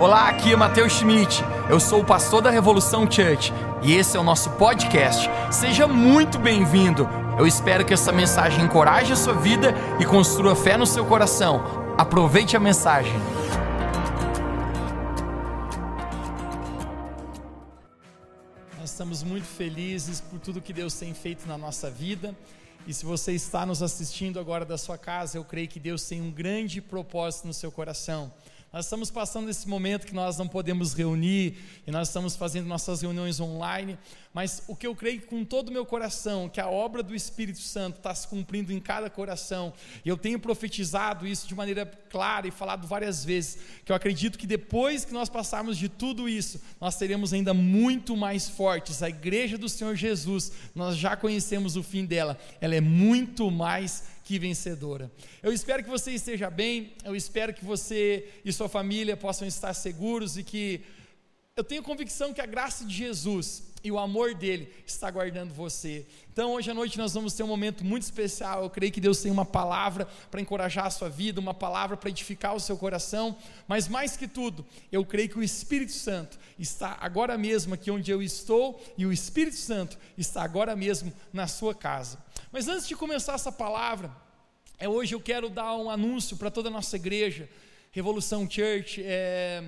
Olá, 0.00 0.30
aqui 0.30 0.50
é 0.50 0.56
Matheus 0.56 0.94
Schmidt. 0.94 1.44
Eu 1.68 1.78
sou 1.78 2.00
o 2.00 2.04
pastor 2.06 2.40
da 2.40 2.48
Revolução 2.48 3.02
Church 3.02 3.52
e 3.82 3.92
esse 3.92 4.16
é 4.16 4.20
o 4.20 4.22
nosso 4.22 4.48
podcast. 4.52 5.28
Seja 5.52 5.86
muito 5.86 6.38
bem-vindo. 6.38 7.06
Eu 7.38 7.46
espero 7.46 7.84
que 7.84 7.92
essa 7.92 8.10
mensagem 8.10 8.64
encoraje 8.64 9.12
a 9.12 9.16
sua 9.16 9.34
vida 9.34 9.74
e 10.00 10.06
construa 10.06 10.56
fé 10.56 10.78
no 10.78 10.86
seu 10.86 11.04
coração. 11.04 11.62
Aproveite 11.98 12.56
a 12.56 12.60
mensagem. 12.60 13.12
Nós 18.78 18.90
estamos 18.90 19.22
muito 19.22 19.44
felizes 19.44 20.18
por 20.18 20.40
tudo 20.40 20.62
que 20.62 20.72
Deus 20.72 20.94
tem 20.94 21.12
feito 21.12 21.46
na 21.46 21.58
nossa 21.58 21.90
vida. 21.90 22.34
E 22.86 22.94
se 22.94 23.04
você 23.04 23.32
está 23.32 23.66
nos 23.66 23.82
assistindo 23.82 24.40
agora 24.40 24.64
da 24.64 24.78
sua 24.78 24.96
casa, 24.96 25.36
eu 25.36 25.44
creio 25.44 25.68
que 25.68 25.78
Deus 25.78 26.04
tem 26.04 26.22
um 26.22 26.30
grande 26.30 26.80
propósito 26.80 27.46
no 27.46 27.52
seu 27.52 27.70
coração. 27.70 28.32
Nós 28.72 28.84
estamos 28.84 29.10
passando 29.10 29.50
esse 29.50 29.68
momento 29.68 30.06
que 30.06 30.14
nós 30.14 30.38
não 30.38 30.46
podemos 30.46 30.94
reunir 30.94 31.56
e 31.84 31.90
nós 31.90 32.06
estamos 32.06 32.36
fazendo 32.36 32.68
nossas 32.68 33.02
reuniões 33.02 33.40
online, 33.40 33.98
mas 34.32 34.62
o 34.68 34.76
que 34.76 34.86
eu 34.86 34.94
creio 34.94 35.22
com 35.22 35.44
todo 35.44 35.70
o 35.70 35.72
meu 35.72 35.84
coração, 35.84 36.48
que 36.48 36.60
a 36.60 36.68
obra 36.68 37.02
do 37.02 37.12
Espírito 37.12 37.58
Santo 37.58 37.96
está 37.96 38.14
se 38.14 38.28
cumprindo 38.28 38.72
em 38.72 38.78
cada 38.78 39.10
coração, 39.10 39.72
e 40.04 40.08
eu 40.08 40.16
tenho 40.16 40.38
profetizado 40.38 41.26
isso 41.26 41.48
de 41.48 41.54
maneira 41.56 41.84
clara 41.84 42.46
e 42.46 42.52
falado 42.52 42.86
várias 42.86 43.24
vezes, 43.24 43.58
que 43.84 43.90
eu 43.90 43.96
acredito 43.96 44.38
que 44.38 44.46
depois 44.46 45.04
que 45.04 45.12
nós 45.12 45.28
passarmos 45.28 45.76
de 45.76 45.88
tudo 45.88 46.28
isso, 46.28 46.60
nós 46.80 46.94
seremos 46.94 47.32
ainda 47.32 47.52
muito 47.52 48.16
mais 48.16 48.48
fortes. 48.48 49.02
A 49.02 49.08
igreja 49.08 49.58
do 49.58 49.68
Senhor 49.68 49.96
Jesus, 49.96 50.52
nós 50.76 50.96
já 50.96 51.16
conhecemos 51.16 51.74
o 51.74 51.82
fim 51.82 52.04
dela, 52.04 52.38
ela 52.60 52.76
é 52.76 52.80
muito 52.80 53.50
mais 53.50 54.04
que 54.30 54.38
vencedora. 54.38 55.10
Eu 55.42 55.52
espero 55.52 55.82
que 55.82 55.90
você 55.90 56.12
esteja 56.12 56.48
bem, 56.48 56.92
eu 57.04 57.16
espero 57.16 57.52
que 57.52 57.64
você 57.64 58.28
e 58.44 58.52
sua 58.52 58.68
família 58.68 59.16
possam 59.16 59.48
estar 59.48 59.74
seguros 59.74 60.38
e 60.38 60.44
que 60.44 60.84
eu 61.56 61.64
tenho 61.64 61.82
convicção 61.82 62.32
que 62.32 62.40
a 62.40 62.46
graça 62.46 62.84
de 62.84 62.94
Jesus 62.94 63.64
e 63.82 63.90
o 63.90 63.98
amor 63.98 64.34
dele 64.34 64.72
está 64.86 65.10
guardando 65.10 65.52
você. 65.52 66.06
Então, 66.32 66.52
hoje 66.52 66.70
à 66.70 66.74
noite 66.74 66.96
nós 66.96 67.12
vamos 67.12 67.34
ter 67.34 67.42
um 67.42 67.48
momento 67.48 67.84
muito 67.84 68.04
especial. 68.04 68.62
Eu 68.62 68.70
creio 68.70 68.92
que 68.92 69.00
Deus 69.00 69.20
tem 69.20 69.32
uma 69.32 69.44
palavra 69.44 70.06
para 70.30 70.40
encorajar 70.40 70.86
a 70.86 70.90
sua 70.90 71.08
vida, 71.08 71.40
uma 71.40 71.52
palavra 71.52 71.96
para 71.96 72.08
edificar 72.08 72.54
o 72.54 72.60
seu 72.60 72.76
coração, 72.76 73.36
mas 73.66 73.88
mais 73.88 74.16
que 74.16 74.28
tudo, 74.28 74.64
eu 74.92 75.04
creio 75.04 75.28
que 75.28 75.38
o 75.38 75.42
Espírito 75.42 75.92
Santo 75.92 76.38
está 76.56 76.96
agora 77.00 77.36
mesmo 77.36 77.74
aqui 77.74 77.90
onde 77.90 78.12
eu 78.12 78.22
estou 78.22 78.80
e 78.96 79.04
o 79.04 79.12
Espírito 79.12 79.56
Santo 79.56 79.98
está 80.16 80.44
agora 80.44 80.76
mesmo 80.76 81.12
na 81.32 81.48
sua 81.48 81.74
casa. 81.74 82.30
Mas 82.52 82.68
antes 82.68 82.88
de 82.88 82.96
começar 82.96 83.34
essa 83.34 83.52
palavra, 83.52 84.10
é, 84.80 84.88
hoje 84.88 85.14
eu 85.14 85.20
quero 85.20 85.50
dar 85.50 85.76
um 85.76 85.90
anúncio 85.90 86.38
para 86.38 86.50
toda 86.50 86.70
a 86.70 86.72
nossa 86.72 86.96
igreja, 86.96 87.46
Revolução 87.92 88.50
Church. 88.50 89.02
É, 89.04 89.62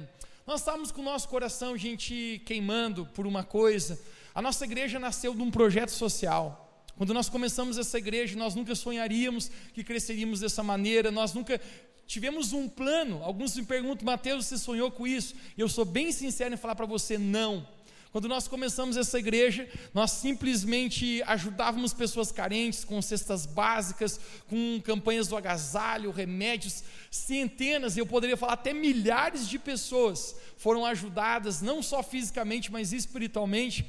nós 0.47 0.61
estávamos 0.61 0.91
com 0.91 1.03
o 1.03 1.05
nosso 1.05 1.29
coração, 1.29 1.77
gente, 1.77 2.41
queimando 2.47 3.05
por 3.05 3.27
uma 3.27 3.45
coisa. 3.45 4.01
A 4.35 4.41
nossa 4.41 4.65
igreja 4.65 4.99
nasceu 4.99 5.35
de 5.35 5.43
um 5.43 5.51
projeto 5.51 5.91
social. 5.91 6.87
Quando 6.97 7.13
nós 7.13 7.29
começamos 7.29 7.77
essa 7.77 7.99
igreja, 7.99 8.39
nós 8.39 8.55
nunca 8.55 8.75
sonharíamos 8.75 9.51
que 9.75 9.85
cresceríamos 9.85 10.41
dessa 10.41 10.63
maneira, 10.63 11.11
nós 11.11 11.35
nunca 11.35 11.61
tivemos 12.07 12.55
um 12.55 12.67
plano. 12.67 13.23
Alguns 13.23 13.55
me 13.55 13.67
perguntam, 13.67 14.07
Mateus, 14.07 14.47
você 14.47 14.57
sonhou 14.57 14.91
com 14.91 15.07
isso? 15.07 15.35
E 15.59 15.61
eu 15.61 15.69
sou 15.69 15.85
bem 15.85 16.11
sincero 16.11 16.55
em 16.55 16.57
falar 16.57 16.75
para 16.75 16.87
você, 16.87 17.19
não. 17.19 17.69
Quando 18.13 18.29
nós 18.29 18.47
começamos 18.47 18.99
essa 18.99 19.19
igreja, 19.19 19.67
nós 19.95 20.11
simplesmente 20.11 21.23
ajudávamos 21.23 21.95
pessoas 21.95 22.31
carentes 22.31 22.85
com 22.85 23.01
cestas 23.01 23.47
básicas, 23.47 24.21
com 24.51 24.79
campanhas 24.85 25.29
do 25.29 25.37
agasalho, 25.37 26.11
remédios, 26.11 26.85
centenas, 27.11 27.97
e 27.97 28.01
eu 28.01 28.07
poderia 28.07 28.37
falar 28.37 28.53
até 28.53 28.75
milhares 28.75 29.49
de 29.49 29.59
pessoas 29.59 30.37
foram 30.59 30.85
ajudadas, 30.85 31.63
não 31.63 31.83
só 31.83 32.03
fisicamente, 32.03 32.71
mas 32.71 32.93
espiritualmente. 32.93 33.85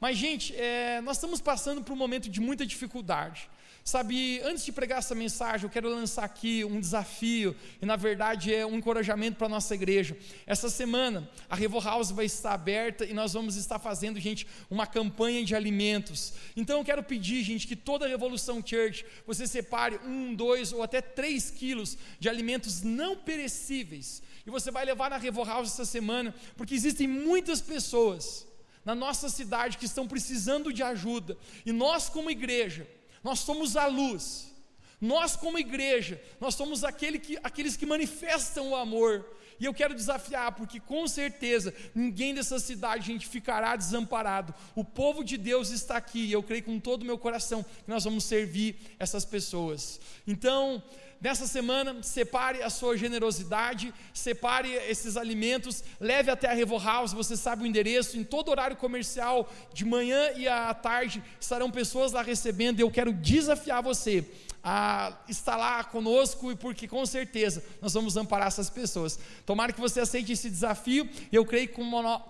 Mas, 0.00 0.18
gente, 0.18 0.54
é, 0.56 1.00
nós 1.00 1.16
estamos 1.16 1.40
passando 1.40 1.82
por 1.82 1.92
um 1.92 1.96
momento 1.96 2.28
de 2.28 2.40
muita 2.40 2.66
dificuldade. 2.66 3.48
Sabe, 3.88 4.38
antes 4.44 4.66
de 4.66 4.70
pregar 4.70 4.98
essa 4.98 5.14
mensagem, 5.14 5.64
eu 5.64 5.70
quero 5.70 5.88
lançar 5.88 6.22
aqui 6.22 6.62
um 6.62 6.78
desafio, 6.78 7.56
e 7.80 7.86
na 7.86 7.96
verdade 7.96 8.54
é 8.54 8.66
um 8.66 8.76
encorajamento 8.76 9.38
para 9.38 9.46
a 9.46 9.48
nossa 9.48 9.74
igreja. 9.74 10.14
Essa 10.46 10.68
semana, 10.68 11.26
a 11.48 11.56
Revo 11.56 11.80
House 11.80 12.10
vai 12.10 12.26
estar 12.26 12.52
aberta 12.52 13.06
e 13.06 13.14
nós 13.14 13.32
vamos 13.32 13.56
estar 13.56 13.78
fazendo, 13.78 14.20
gente, 14.20 14.46
uma 14.68 14.86
campanha 14.86 15.42
de 15.42 15.54
alimentos. 15.54 16.34
Então 16.54 16.80
eu 16.80 16.84
quero 16.84 17.02
pedir, 17.02 17.42
gente, 17.42 17.66
que 17.66 17.74
toda 17.74 18.04
a 18.04 18.08
Revolução 18.10 18.62
Church, 18.62 19.06
você 19.26 19.46
separe 19.46 19.98
um, 20.04 20.34
dois 20.34 20.70
ou 20.70 20.82
até 20.82 21.00
três 21.00 21.50
quilos 21.50 21.96
de 22.20 22.28
alimentos 22.28 22.82
não 22.82 23.16
perecíveis. 23.16 24.22
E 24.46 24.50
você 24.50 24.70
vai 24.70 24.84
levar 24.84 25.08
na 25.08 25.16
Revo 25.16 25.42
House 25.44 25.72
essa 25.72 25.86
semana, 25.86 26.34
porque 26.58 26.74
existem 26.74 27.08
muitas 27.08 27.62
pessoas 27.62 28.46
na 28.84 28.94
nossa 28.94 29.30
cidade 29.30 29.78
que 29.78 29.86
estão 29.86 30.06
precisando 30.06 30.74
de 30.74 30.82
ajuda. 30.82 31.38
E 31.64 31.72
nós, 31.72 32.10
como 32.10 32.30
igreja, 32.30 32.86
nós 33.28 33.40
somos 33.40 33.76
a 33.76 33.86
luz. 33.86 34.54
Nós, 34.98 35.36
como 35.36 35.58
igreja, 35.58 36.20
nós 36.40 36.54
somos 36.54 36.82
aquele 36.82 37.18
que, 37.18 37.38
aqueles 37.42 37.76
que 37.76 37.84
manifestam 37.84 38.70
o 38.70 38.76
amor. 38.76 39.36
E 39.60 39.64
eu 39.64 39.74
quero 39.74 39.94
desafiar, 39.94 40.52
porque 40.52 40.78
com 40.78 41.06
certeza 41.08 41.74
ninguém 41.94 42.34
dessa 42.34 42.58
cidade, 42.58 43.06
gente, 43.06 43.26
ficará 43.26 43.76
desamparado. 43.76 44.54
O 44.74 44.84
povo 44.84 45.24
de 45.24 45.36
Deus 45.36 45.70
está 45.70 45.96
aqui, 45.96 46.26
e 46.26 46.32
eu 46.32 46.42
creio 46.42 46.62
com 46.62 46.78
todo 46.78 47.02
o 47.02 47.06
meu 47.06 47.18
coração 47.18 47.62
que 47.62 47.88
nós 47.88 48.04
vamos 48.04 48.24
servir 48.24 48.76
essas 48.98 49.24
pessoas. 49.24 50.00
Então, 50.26 50.82
nessa 51.20 51.46
semana, 51.46 52.02
separe 52.02 52.62
a 52.62 52.70
sua 52.70 52.96
generosidade, 52.96 53.92
separe 54.14 54.72
esses 54.88 55.16
alimentos, 55.16 55.82
leve 56.00 56.30
até 56.30 56.48
a 56.48 56.54
Revo 56.54 56.78
House, 56.78 57.12
você 57.12 57.36
sabe 57.36 57.64
o 57.64 57.66
endereço, 57.66 58.16
em 58.16 58.24
todo 58.24 58.50
horário 58.50 58.76
comercial, 58.76 59.52
de 59.72 59.84
manhã 59.84 60.32
e 60.36 60.46
à 60.46 60.72
tarde, 60.74 61.22
estarão 61.40 61.70
pessoas 61.70 62.12
lá 62.12 62.22
recebendo, 62.22 62.80
eu 62.80 62.90
quero 62.90 63.12
desafiar 63.12 63.82
você 63.82 64.24
a 64.62 65.16
estar 65.28 65.56
lá 65.56 65.84
conosco, 65.84 66.56
porque 66.56 66.88
com 66.88 67.04
certeza 67.06 67.62
nós 67.80 67.94
vamos 67.94 68.16
amparar 68.16 68.48
essas 68.48 68.68
pessoas. 68.68 69.18
Tomara 69.46 69.72
que 69.72 69.80
você 69.80 70.00
aceite 70.00 70.32
esse 70.32 70.50
desafio, 70.50 71.08
e 71.30 71.36
eu 71.36 71.44
creio 71.44 71.68
que 71.68 71.80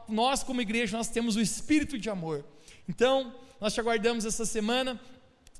nós, 0.08 0.42
como 0.42 0.60
igreja, 0.60 0.96
nós 0.96 1.08
temos 1.08 1.36
o 1.36 1.40
espírito 1.40 1.98
de 1.98 2.10
amor. 2.10 2.44
Então, 2.88 3.34
nós 3.60 3.74
te 3.74 3.80
aguardamos 3.80 4.24
essa 4.24 4.46
semana. 4.46 5.00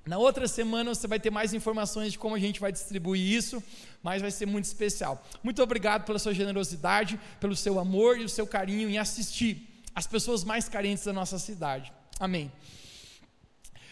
Na 0.07 0.17
outra 0.17 0.49
semana 0.49 0.95
você 0.95 1.07
vai 1.07 1.21
ter 1.21 1.31
mais 1.31 1.53
informações 1.53 2.13
de 2.13 2.19
como 2.19 2.35
a 2.35 2.39
gente 2.39 2.61
vai 2.61 2.73
distribuir 2.73 3.21
isso, 3.21 3.63
mas 4.03 4.23
vai 4.23 4.31
ser 4.31 4.47
muito 4.47 4.65
especial. 4.65 5.23
Muito 5.43 5.63
obrigado 5.63 6.05
pela 6.05 6.19
sua 6.19 6.33
generosidade, 6.33 7.21
pelo 7.39 7.55
seu 7.55 7.79
amor 7.79 8.19
e 8.19 8.25
o 8.25 8.29
seu 8.29 8.47
carinho 8.47 8.89
em 8.89 8.97
assistir 8.97 9.83
as 9.95 10.07
pessoas 10.07 10.45
mais 10.45 10.69
carentes 10.69 11.05
da 11.05 11.13
nossa 11.13 11.39
cidade. 11.39 11.93
Amém. 12.19 12.51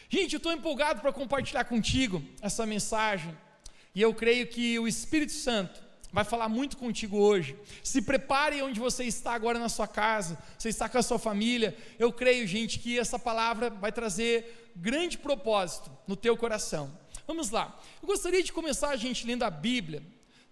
Gente, 0.09 0.35
eu 0.35 0.39
estou 0.39 0.53
empolgado 0.53 1.01
para 1.01 1.13
compartilhar 1.13 1.65
contigo 1.65 2.23
essa 2.41 2.65
mensagem 2.65 3.37
e 3.93 4.01
eu 4.01 4.15
creio 4.15 4.47
que 4.47 4.79
o 4.79 4.87
Espírito 4.87 5.33
Santo 5.33 5.83
vai 6.13 6.23
falar 6.23 6.49
muito 6.49 6.77
contigo 6.77 7.19
hoje. 7.19 7.57
Se 7.83 8.01
prepare 8.01 8.63
onde 8.63 8.79
você 8.79 9.05
está 9.05 9.35
agora 9.35 9.59
na 9.59 9.69
sua 9.69 9.89
casa, 9.89 10.39
você 10.57 10.69
está 10.69 10.89
com 10.89 10.97
a 10.97 11.03
sua 11.03 11.19
família. 11.19 11.77
Eu 11.99 12.13
creio, 12.13 12.47
gente, 12.47 12.79
que 12.79 12.99
essa 12.99 13.19
palavra 13.19 13.69
vai 13.69 13.91
trazer 13.91 14.73
grande 14.77 15.19
propósito 15.19 15.91
no 16.07 16.15
teu 16.15 16.37
coração. 16.37 16.97
Vamos 17.27 17.51
lá. 17.51 17.77
Eu 18.01 18.07
gostaria 18.07 18.43
de 18.43 18.53
começar 18.53 18.91
a 18.91 18.97
gente 18.97 19.27
lendo 19.27 19.43
a 19.43 19.51
Bíblia 19.51 20.03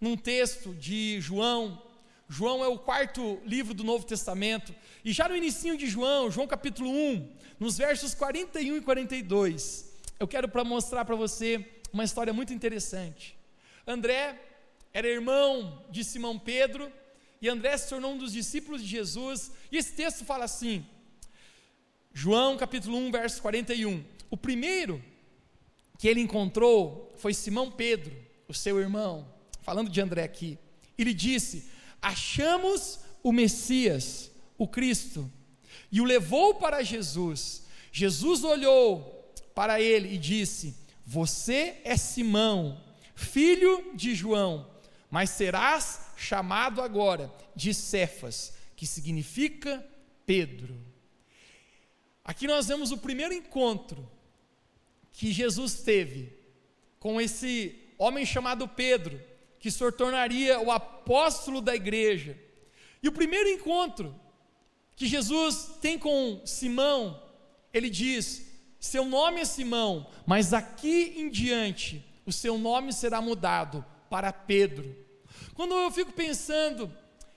num 0.00 0.16
texto 0.16 0.74
de 0.74 1.20
João. 1.20 1.80
João 2.28 2.64
é 2.64 2.68
o 2.68 2.78
quarto 2.78 3.40
livro 3.44 3.72
do 3.72 3.84
Novo 3.84 4.04
Testamento. 4.04 4.74
E 5.04 5.12
já 5.12 5.28
no 5.28 5.36
início 5.36 5.76
de 5.76 5.86
João, 5.86 6.30
João 6.30 6.46
capítulo 6.46 6.88
1, 6.88 7.30
nos 7.60 7.76
versos 7.76 8.14
41 8.14 8.78
e 8.78 8.80
42, 8.80 9.92
eu 10.18 10.26
quero 10.26 10.48
para 10.48 10.64
mostrar 10.64 11.04
para 11.04 11.14
você 11.14 11.68
uma 11.92 12.04
história 12.04 12.32
muito 12.32 12.54
interessante. 12.54 13.36
André 13.86 14.40
era 14.94 15.06
irmão 15.06 15.84
de 15.90 16.02
Simão 16.02 16.38
Pedro, 16.38 16.90
e 17.42 17.50
André 17.50 17.76
se 17.76 17.90
tornou 17.90 18.12
um 18.12 18.16
dos 18.16 18.32
discípulos 18.32 18.80
de 18.80 18.88
Jesus, 18.88 19.52
e 19.70 19.76
esse 19.76 19.92
texto 19.92 20.24
fala 20.24 20.46
assim: 20.46 20.86
João 22.14 22.56
capítulo 22.56 22.96
1, 22.96 23.12
verso 23.12 23.42
41. 23.42 24.02
O 24.30 24.38
primeiro 24.38 25.04
que 25.98 26.08
ele 26.08 26.22
encontrou 26.22 27.12
foi 27.16 27.34
Simão 27.34 27.70
Pedro, 27.70 28.16
o 28.48 28.54
seu 28.54 28.80
irmão, 28.80 29.30
falando 29.60 29.90
de 29.90 30.00
André 30.00 30.22
aqui. 30.22 30.58
Ele 30.96 31.12
disse: 31.12 31.68
Achamos 32.00 33.00
o 33.22 33.32
Messias, 33.32 34.30
o 34.56 34.66
Cristo, 34.68 35.30
e 35.90 36.00
o 36.00 36.04
levou 36.04 36.54
para 36.54 36.82
Jesus. 36.82 37.64
Jesus 37.92 38.44
olhou 38.44 39.32
para 39.54 39.80
ele 39.80 40.14
e 40.14 40.18
disse: 40.18 40.76
Você 41.06 41.80
é 41.84 41.96
Simão, 41.96 42.80
filho 43.14 43.92
de 43.94 44.14
João, 44.14 44.68
mas 45.10 45.30
serás 45.30 46.00
chamado 46.16 46.80
agora 46.80 47.32
de 47.54 47.72
Cefas, 47.72 48.54
que 48.76 48.86
significa 48.86 49.84
Pedro. 50.26 50.74
Aqui 52.24 52.46
nós 52.46 52.66
vemos 52.66 52.90
o 52.90 52.98
primeiro 52.98 53.34
encontro 53.34 54.10
que 55.12 55.30
Jesus 55.32 55.74
teve 55.82 56.32
com 56.98 57.20
esse 57.20 57.78
homem 57.98 58.24
chamado 58.24 58.66
Pedro, 58.66 59.20
que 59.58 59.70
se 59.70 59.92
tornaria 59.92 60.58
o 60.58 60.70
apóstolo 60.70 61.60
da 61.60 61.74
igreja. 61.74 62.36
E 63.02 63.08
o 63.08 63.12
primeiro 63.12 63.48
encontro 63.48 64.18
que 64.96 65.06
Jesus 65.06 65.72
tem 65.80 65.98
com 65.98 66.40
Simão, 66.44 67.20
ele 67.72 67.90
diz: 67.90 68.46
Seu 68.78 69.04
nome 69.04 69.40
é 69.40 69.44
Simão, 69.44 70.10
mas 70.26 70.52
aqui 70.52 71.14
em 71.16 71.28
diante 71.28 72.04
o 72.24 72.32
seu 72.32 72.56
nome 72.56 72.92
será 72.92 73.20
mudado 73.20 73.84
para 74.08 74.32
Pedro. 74.32 74.96
Quando 75.54 75.74
eu 75.74 75.90
fico 75.90 76.12
pensando, 76.12 76.90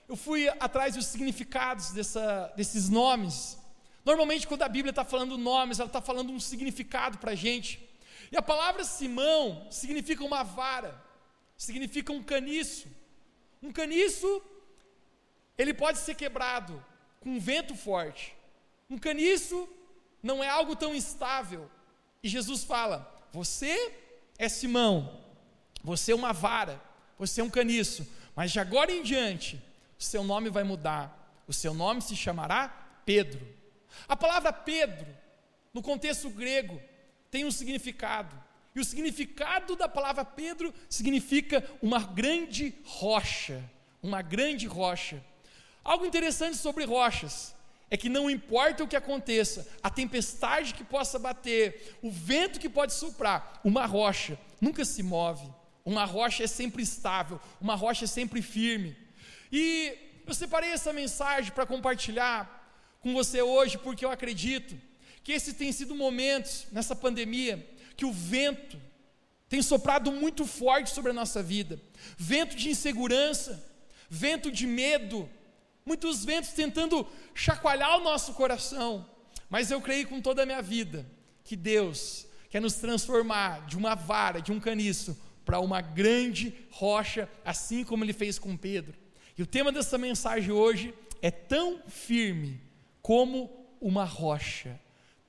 eu 0.08 0.16
fui 0.16 0.48
atrás 0.60 0.94
dos 0.94 1.06
significados 1.06 1.90
dessa, 1.90 2.52
desses 2.56 2.88
nomes. 2.88 3.58
Normalmente, 4.04 4.46
quando 4.46 4.62
a 4.62 4.68
Bíblia 4.68 4.90
está 4.90 5.04
falando 5.04 5.36
nomes, 5.36 5.78
ela 5.78 5.88
está 5.88 6.00
falando 6.00 6.32
um 6.32 6.40
significado 6.40 7.18
para 7.18 7.32
a 7.32 7.34
gente. 7.34 7.86
E 8.30 8.36
a 8.36 8.42
palavra 8.42 8.84
Simão 8.84 9.66
significa 9.70 10.24
uma 10.24 10.42
vara, 10.42 11.02
significa 11.56 12.12
um 12.12 12.22
caniço. 12.22 12.88
Um 13.62 13.72
caniço, 13.72 14.42
ele 15.56 15.74
pode 15.74 15.98
ser 15.98 16.14
quebrado 16.14 16.82
com 17.20 17.38
vento 17.38 17.74
forte. 17.74 18.34
Um 18.88 18.98
caniço 18.98 19.68
não 20.22 20.42
é 20.42 20.48
algo 20.48 20.74
tão 20.74 20.94
estável. 20.94 21.70
E 22.22 22.28
Jesus 22.28 22.64
fala: 22.64 23.12
Você 23.32 23.92
é 24.38 24.48
Simão, 24.48 25.20
você 25.82 26.12
é 26.12 26.14
uma 26.14 26.32
vara, 26.32 26.80
você 27.18 27.40
é 27.40 27.44
um 27.44 27.50
caniço, 27.50 28.06
mas 28.34 28.52
de 28.52 28.60
agora 28.60 28.92
em 28.92 29.02
diante, 29.02 29.62
o 29.98 30.02
seu 30.02 30.22
nome 30.22 30.50
vai 30.50 30.64
mudar, 30.64 31.42
o 31.46 31.52
seu 31.52 31.74
nome 31.74 32.00
se 32.00 32.14
chamará 32.14 32.68
Pedro. 33.04 33.46
A 34.06 34.16
palavra 34.16 34.52
Pedro, 34.52 35.06
no 35.72 35.82
contexto 35.82 36.30
grego, 36.30 36.80
tem 37.30 37.44
um 37.44 37.50
significado, 37.50 38.34
e 38.74 38.80
o 38.80 38.84
significado 38.84 39.74
da 39.74 39.88
palavra 39.88 40.24
Pedro 40.24 40.72
significa 40.88 41.68
uma 41.82 41.98
grande 42.00 42.74
rocha, 42.84 43.62
uma 44.00 44.22
grande 44.22 44.66
rocha. 44.66 45.22
Algo 45.88 46.04
interessante 46.04 46.58
sobre 46.58 46.84
rochas 46.84 47.54
é 47.90 47.96
que 47.96 48.10
não 48.10 48.28
importa 48.28 48.84
o 48.84 48.86
que 48.86 48.94
aconteça, 48.94 49.66
a 49.82 49.88
tempestade 49.88 50.74
que 50.74 50.84
possa 50.84 51.18
bater, 51.18 51.96
o 52.02 52.10
vento 52.10 52.60
que 52.60 52.68
pode 52.68 52.92
soprar, 52.92 53.58
uma 53.64 53.86
rocha 53.86 54.38
nunca 54.60 54.84
se 54.84 55.02
move. 55.02 55.48
Uma 55.86 56.04
rocha 56.04 56.44
é 56.44 56.46
sempre 56.46 56.82
estável, 56.82 57.40
uma 57.58 57.74
rocha 57.74 58.04
é 58.04 58.06
sempre 58.06 58.42
firme. 58.42 58.94
E 59.50 59.96
eu 60.26 60.34
separei 60.34 60.72
essa 60.72 60.92
mensagem 60.92 61.52
para 61.52 61.64
compartilhar 61.64 62.42
com 63.00 63.14
você 63.14 63.40
hoje, 63.40 63.78
porque 63.78 64.04
eu 64.04 64.10
acredito 64.10 64.78
que 65.24 65.32
esse 65.32 65.54
tem 65.54 65.72
sido 65.72 65.94
momentos 65.94 66.66
nessa 66.70 66.94
pandemia 66.94 67.66
que 67.96 68.04
o 68.04 68.12
vento 68.12 68.78
tem 69.48 69.62
soprado 69.62 70.12
muito 70.12 70.44
forte 70.44 70.90
sobre 70.90 71.12
a 71.12 71.14
nossa 71.14 71.42
vida. 71.42 71.80
Vento 72.18 72.54
de 72.54 72.68
insegurança, 72.68 73.64
vento 74.10 74.52
de 74.52 74.66
medo, 74.66 75.26
muitos 75.88 76.22
ventos 76.22 76.50
tentando 76.50 77.06
chacoalhar 77.34 77.96
o 77.96 78.04
nosso 78.04 78.34
coração. 78.34 79.08
Mas 79.48 79.70
eu 79.70 79.80
creio 79.80 80.06
com 80.06 80.20
toda 80.20 80.42
a 80.42 80.46
minha 80.46 80.60
vida 80.60 81.06
que 81.42 81.56
Deus 81.56 82.26
quer 82.50 82.60
nos 82.60 82.74
transformar 82.74 83.66
de 83.66 83.76
uma 83.76 83.94
vara, 83.94 84.42
de 84.42 84.52
um 84.52 84.60
caniço, 84.60 85.18
para 85.46 85.60
uma 85.60 85.80
grande 85.80 86.54
rocha, 86.70 87.26
assim 87.42 87.82
como 87.82 88.04
ele 88.04 88.12
fez 88.12 88.38
com 88.38 88.54
Pedro. 88.54 88.94
E 89.36 89.42
o 89.42 89.46
tema 89.46 89.72
dessa 89.72 89.96
mensagem 89.96 90.52
hoje 90.52 90.94
é 91.22 91.30
tão 91.30 91.80
firme 91.88 92.60
como 93.00 93.66
uma 93.80 94.04
rocha. 94.04 94.78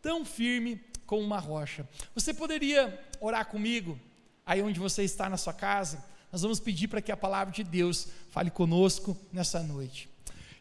Tão 0.02 0.26
firme 0.26 0.82
como 1.06 1.22
uma 1.22 1.40
rocha. 1.40 1.88
Você 2.14 2.34
poderia 2.34 3.02
orar 3.22 3.46
comigo, 3.46 3.98
aí 4.46 4.62
onde 4.62 4.78
você 4.78 5.04
está 5.04 5.30
na 5.30 5.38
sua 5.38 5.54
casa? 5.54 6.04
Nós 6.32 6.42
vamos 6.42 6.60
pedir 6.60 6.90
para 6.90 7.02
que 7.02 7.14
a 7.14 7.18
palavra 7.18 7.54
de 7.54 7.64
Deus 7.64 8.10
fale 8.30 8.52
conosco 8.52 9.18
nessa 9.32 9.64
noite. 9.64 10.10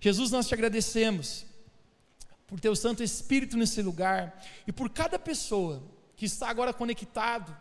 Jesus, 0.00 0.30
nós 0.30 0.46
te 0.46 0.54
agradecemos 0.54 1.44
por 2.46 2.60
teu 2.60 2.74
Santo 2.74 3.02
Espírito 3.02 3.56
nesse 3.56 3.82
lugar 3.82 4.42
e 4.66 4.72
por 4.72 4.88
cada 4.90 5.18
pessoa 5.18 5.82
que 6.16 6.24
está 6.24 6.48
agora 6.48 6.72
conectado 6.72 7.54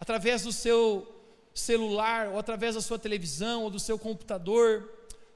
através 0.00 0.42
do 0.42 0.52
seu 0.52 1.12
celular, 1.54 2.28
ou 2.28 2.38
através 2.38 2.74
da 2.74 2.80
sua 2.80 2.98
televisão, 2.98 3.62
ou 3.62 3.70
do 3.70 3.80
seu 3.80 3.98
computador, 3.98 4.90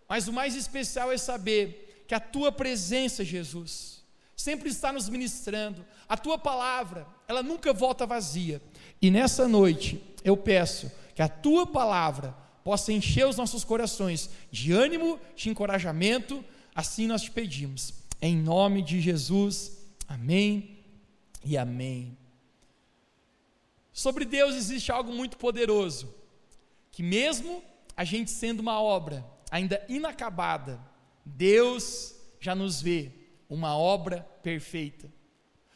mas 0.08 0.28
o 0.28 0.32
mais 0.32 0.54
especial 0.54 1.10
é 1.10 1.16
saber 1.16 2.04
que 2.06 2.14
a 2.14 2.20
tua 2.20 2.52
presença, 2.52 3.24
Jesus, 3.24 4.04
sempre 4.36 4.68
está 4.68 4.92
nos 4.92 5.08
ministrando, 5.08 5.84
a 6.08 6.16
tua 6.16 6.36
palavra, 6.36 7.06
ela 7.26 7.42
nunca 7.42 7.72
volta 7.72 8.06
vazia, 8.06 8.60
e 9.00 9.10
nessa 9.10 9.48
noite 9.48 10.02
eu 10.24 10.36
peço 10.36 10.90
que 11.14 11.22
a 11.22 11.28
tua 11.28 11.66
palavra 11.66 12.36
possa 12.64 12.92
encher 12.92 13.26
os 13.26 13.36
nossos 13.36 13.64
corações 13.64 14.30
de 14.50 14.72
ânimo, 14.72 15.18
de 15.34 15.48
encorajamento, 15.48 16.44
assim 16.74 17.06
nós 17.06 17.22
te 17.22 17.30
pedimos, 17.30 17.94
em 18.20 18.36
nome 18.36 18.82
de 18.82 19.00
Jesus, 19.00 19.78
amém 20.06 20.78
e 21.44 21.56
amém. 21.56 22.16
Sobre 23.92 24.24
Deus 24.24 24.54
existe 24.54 24.92
algo 24.92 25.12
muito 25.12 25.36
poderoso, 25.36 26.14
que 26.90 27.02
mesmo 27.02 27.62
a 27.96 28.04
gente 28.04 28.30
sendo 28.30 28.60
uma 28.60 28.80
obra 28.80 29.24
ainda 29.50 29.84
inacabada, 29.88 30.80
Deus 31.24 32.14
já 32.40 32.54
nos 32.54 32.80
vê 32.80 33.12
uma 33.48 33.76
obra 33.76 34.20
perfeita. 34.42 35.12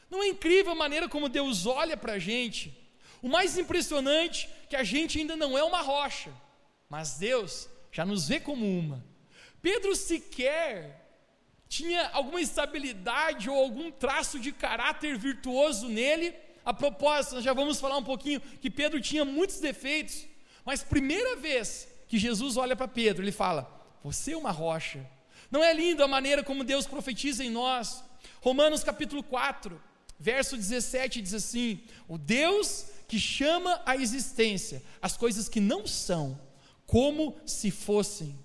Não 0.08 0.22
é 0.22 0.28
incrível 0.28 0.72
a 0.72 0.76
maneira 0.76 1.08
como 1.08 1.28
Deus 1.28 1.66
olha 1.66 1.96
para 1.96 2.14
a 2.14 2.18
gente? 2.18 2.72
O 3.20 3.28
mais 3.28 3.58
impressionante 3.58 4.48
é 4.64 4.66
que 4.68 4.76
a 4.76 4.84
gente 4.84 5.18
ainda 5.18 5.34
não 5.34 5.58
é 5.58 5.64
uma 5.64 5.80
rocha, 5.80 6.32
mas 6.88 7.16
Deus 7.18 7.68
já 7.90 8.04
nos 8.04 8.28
vê 8.28 8.40
como 8.40 8.66
uma. 8.66 9.04
Pedro 9.60 9.94
sequer 9.96 11.04
tinha 11.68 12.08
alguma 12.10 12.40
estabilidade 12.40 13.48
ou 13.50 13.58
algum 13.58 13.90
traço 13.90 14.38
de 14.38 14.52
caráter 14.52 15.18
virtuoso 15.18 15.88
nele, 15.88 16.34
a 16.64 16.72
propósito, 16.72 17.36
nós 17.36 17.44
já 17.44 17.52
vamos 17.52 17.80
falar 17.80 17.96
um 17.96 18.04
pouquinho 18.04 18.40
que 18.40 18.70
Pedro 18.70 19.00
tinha 19.00 19.24
muitos 19.24 19.60
defeitos, 19.60 20.24
mas 20.64 20.82
primeira 20.82 21.36
vez 21.36 21.86
que 22.08 22.18
Jesus 22.18 22.56
olha 22.56 22.74
para 22.76 22.88
Pedro, 22.88 23.22
ele 23.22 23.32
fala: 23.32 23.68
Você 24.02 24.32
é 24.32 24.36
uma 24.36 24.50
rocha. 24.50 25.04
Não 25.50 25.62
é 25.62 25.72
lindo 25.74 26.02
a 26.02 26.08
maneira 26.08 26.42
como 26.42 26.64
Deus 26.64 26.86
profetiza 26.86 27.44
em 27.44 27.50
nós? 27.50 28.02
Romanos 28.40 28.82
capítulo 28.82 29.22
4, 29.22 29.80
verso 30.18 30.56
17 30.56 31.20
diz 31.20 31.34
assim: 31.34 31.82
O 32.08 32.16
Deus 32.16 32.86
que 33.06 33.18
chama 33.18 33.82
à 33.84 33.96
existência 33.96 34.82
as 35.02 35.16
coisas 35.16 35.48
que 35.48 35.60
não 35.60 35.86
são, 35.86 36.40
como 36.94 37.36
se 37.44 37.72
fossem. 37.72 38.38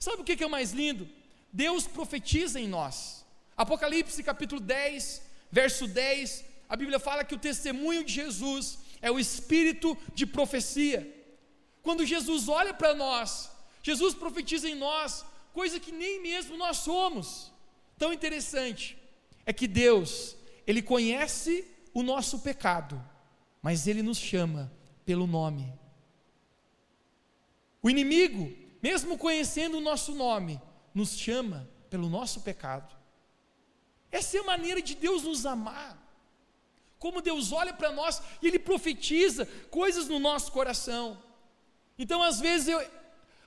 Sabe 0.00 0.22
o 0.22 0.24
que 0.24 0.42
é 0.42 0.46
o 0.46 0.50
mais 0.50 0.72
lindo? 0.72 1.08
Deus 1.52 1.86
profetiza 1.86 2.58
em 2.58 2.66
nós. 2.66 3.24
Apocalipse 3.56 4.20
capítulo 4.20 4.60
10, 4.60 5.22
verso 5.48 5.86
10 5.86 6.44
a 6.68 6.74
Bíblia 6.74 6.98
fala 6.98 7.22
que 7.22 7.36
o 7.36 7.38
testemunho 7.38 8.02
de 8.02 8.12
Jesus 8.12 8.80
é 9.00 9.12
o 9.12 9.20
espírito 9.20 9.96
de 10.12 10.26
profecia. 10.26 11.08
Quando 11.84 12.04
Jesus 12.04 12.48
olha 12.48 12.74
para 12.74 12.96
nós, 12.96 13.48
Jesus 13.80 14.12
profetiza 14.12 14.68
em 14.68 14.74
nós 14.74 15.24
coisa 15.52 15.78
que 15.78 15.92
nem 15.92 16.20
mesmo 16.20 16.56
nós 16.56 16.78
somos. 16.78 17.52
Tão 17.96 18.12
interessante 18.12 18.98
é 19.46 19.52
que 19.52 19.68
Deus, 19.68 20.36
ele 20.66 20.82
conhece 20.82 21.64
o 21.92 22.02
nosso 22.02 22.40
pecado, 22.40 23.00
mas 23.62 23.86
ele 23.86 24.02
nos 24.02 24.18
chama 24.18 24.72
pelo 25.04 25.28
nome. 25.28 25.83
O 27.84 27.90
inimigo, 27.90 28.50
mesmo 28.82 29.16
conhecendo 29.16 29.76
o 29.78 29.80
nosso 29.80 30.14
nome, 30.14 30.60
nos 30.92 31.16
chama 31.16 31.70
pelo 31.90 32.08
nosso 32.08 32.40
pecado. 32.40 32.92
Essa 34.10 34.38
é 34.38 34.40
a 34.40 34.44
maneira 34.44 34.82
de 34.82 34.96
Deus 34.96 35.22
nos 35.22 35.46
amar 35.46 36.04
como 37.04 37.20
Deus 37.20 37.52
olha 37.52 37.74
para 37.74 37.92
nós 37.92 38.22
e 38.40 38.46
Ele 38.46 38.58
profetiza 38.58 39.44
coisas 39.70 40.08
no 40.08 40.18
nosso 40.18 40.50
coração. 40.50 41.22
Então, 41.98 42.22
às 42.22 42.40
vezes, 42.40 42.68
eu, 42.68 42.82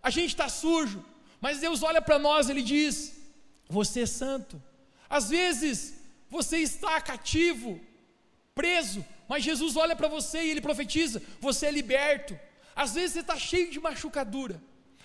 a 0.03 0.12
gente 0.12 0.29
está 0.29 0.48
sujo, 0.48 1.03
mas 1.41 1.60
Deus 1.60 1.82
olha 1.82 2.00
para 2.00 2.20
nós 2.20 2.48
e 2.48 2.51
Ele 2.51 2.62
diz: 2.62 3.17
Você 3.67 4.01
é 4.01 4.06
santo. 4.06 4.62
Às 5.10 5.32
vezes, 5.32 5.96
você 6.29 6.60
está 6.60 7.01
cativo, 7.01 7.82
preso, 8.53 9.03
mas 9.27 9.44
Jesus 9.44 9.75
olha 9.75 9.96
para 9.96 10.08
você 10.08 10.44
e 10.44 10.51
Ele 10.51 10.62
profetiza: 10.62 11.20
Você 11.41 11.65
é 11.65 11.72
liberto. 11.72 12.39
Às 12.77 12.93
vezes, 12.93 13.13
você 13.13 13.19
está 13.22 13.36
cheio 13.36 13.72
de 13.72 13.79
machucadura 13.79 14.62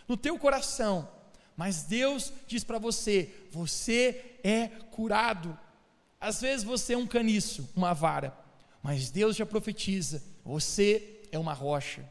no 0.07 0.15
teu 0.15 0.39
coração, 0.39 1.09
mas 1.57 1.85
Deus 1.85 2.31
diz 2.47 2.63
para 2.63 2.79
você: 2.79 3.35
Você 3.51 4.37
é 4.45 4.69
curado. 4.91 5.59
Às 6.21 6.43
vezes 6.43 6.65
você 6.65 6.93
é 6.93 6.99
um 6.99 7.07
caniço, 7.07 7.69
uma 7.75 7.95
vara, 7.95 8.37
mas 8.83 9.11
Deus 9.11 9.35
já 9.35 9.47
profetiza: 9.47 10.23
você 10.45 11.21
é 11.33 11.39
uma 11.39 11.55
rocha. 11.55 12.07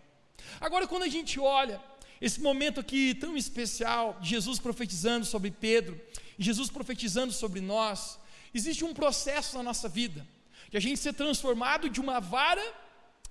Agora, 0.60 0.88
quando 0.88 1.04
a 1.04 1.08
gente 1.08 1.40
olha 1.40 1.80
esse 2.20 2.42
momento 2.42 2.80
aqui 2.80 3.14
tão 3.14 3.38
especial, 3.38 4.18
Jesus 4.20 4.58
profetizando 4.58 5.28
sobre 5.28 5.52
Pedro, 5.52 6.02
Jesus 6.40 6.72
profetizando 6.72 7.32
sobre 7.32 7.62
nós, 7.62 8.20
existe 8.52 8.84
um 8.84 8.96
processo 8.96 9.58
na 9.58 9.64
nossa 9.64 9.88
vida, 9.88 10.28
de 10.72 10.78
a 10.78 10.80
gente 10.80 11.00
ser 11.00 11.14
transformado 11.14 11.88
de 11.88 12.02
uma 12.02 12.20
vara 12.20 12.64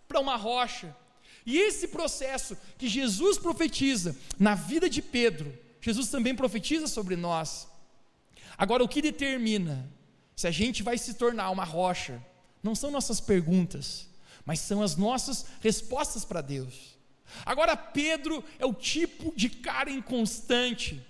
para 0.06 0.20
uma 0.20 0.36
rocha. 0.36 0.94
E 1.46 1.58
esse 1.58 1.88
processo 1.88 2.56
que 2.76 2.88
Jesus 2.88 3.38
profetiza 3.38 4.16
na 4.38 4.54
vida 4.54 4.88
de 4.88 5.00
Pedro 5.00 5.52
Jesus 5.80 6.08
também 6.08 6.34
profetiza 6.34 6.86
sobre 6.86 7.16
nós. 7.16 7.66
Agora, 8.58 8.84
o 8.84 8.88
que 8.88 9.00
determina 9.00 9.90
se 10.36 10.46
a 10.46 10.50
gente 10.50 10.82
vai 10.82 10.98
se 10.98 11.14
tornar 11.14 11.50
uma 11.50 11.64
rocha, 11.64 12.22
não 12.62 12.74
são 12.74 12.90
nossas 12.90 13.20
perguntas, 13.20 14.08
mas 14.44 14.60
são 14.60 14.82
as 14.82 14.96
nossas 14.96 15.46
respostas 15.60 16.24
para 16.24 16.40
Deus. 16.40 16.98
Agora, 17.44 17.76
Pedro 17.76 18.44
é 18.58 18.66
o 18.66 18.74
tipo 18.74 19.32
de 19.34 19.48
cara 19.48 19.90
inconstante, 19.90 21.00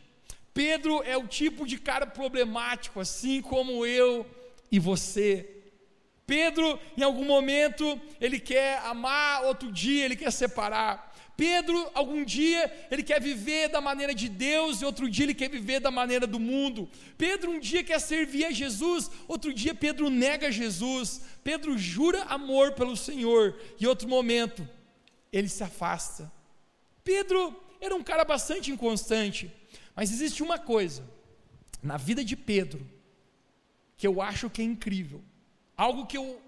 Pedro 0.52 1.02
é 1.02 1.16
o 1.16 1.26
tipo 1.26 1.66
de 1.66 1.78
cara 1.78 2.06
problemático, 2.06 3.00
assim 3.00 3.40
como 3.40 3.86
eu 3.86 4.26
e 4.70 4.78
você. 4.78 5.59
Pedro, 6.30 6.78
em 6.96 7.02
algum 7.02 7.24
momento, 7.24 8.00
ele 8.20 8.38
quer 8.38 8.78
amar, 8.84 9.42
outro 9.46 9.72
dia 9.72 10.04
ele 10.04 10.14
quer 10.14 10.30
separar. 10.30 11.12
Pedro, 11.36 11.90
algum 11.92 12.24
dia, 12.24 12.72
ele 12.88 13.02
quer 13.02 13.20
viver 13.20 13.68
da 13.68 13.80
maneira 13.80 14.14
de 14.14 14.28
Deus 14.28 14.80
e 14.80 14.84
outro 14.84 15.10
dia 15.10 15.24
ele 15.24 15.34
quer 15.34 15.50
viver 15.50 15.80
da 15.80 15.90
maneira 15.90 16.28
do 16.28 16.38
mundo. 16.38 16.88
Pedro, 17.18 17.50
um 17.50 17.58
dia 17.58 17.82
quer 17.82 17.98
servir 17.98 18.44
a 18.44 18.52
Jesus, 18.52 19.10
outro 19.26 19.52
dia 19.52 19.74
Pedro 19.74 20.08
nega 20.08 20.52
Jesus. 20.52 21.20
Pedro 21.42 21.76
jura 21.76 22.22
amor 22.24 22.74
pelo 22.74 22.96
Senhor 22.96 23.58
e 23.80 23.84
outro 23.88 24.08
momento 24.08 24.68
ele 25.32 25.48
se 25.48 25.64
afasta. 25.64 26.30
Pedro 27.02 27.60
era 27.80 27.96
um 27.96 28.04
cara 28.04 28.24
bastante 28.24 28.70
inconstante, 28.70 29.50
mas 29.96 30.12
existe 30.12 30.44
uma 30.44 30.60
coisa 30.60 31.02
na 31.82 31.96
vida 31.96 32.22
de 32.22 32.36
Pedro 32.36 32.88
que 33.96 34.06
eu 34.06 34.22
acho 34.22 34.48
que 34.48 34.62
é 34.62 34.64
incrível, 34.64 35.24
algo 35.80 36.06
que 36.06 36.18
eu 36.18 36.42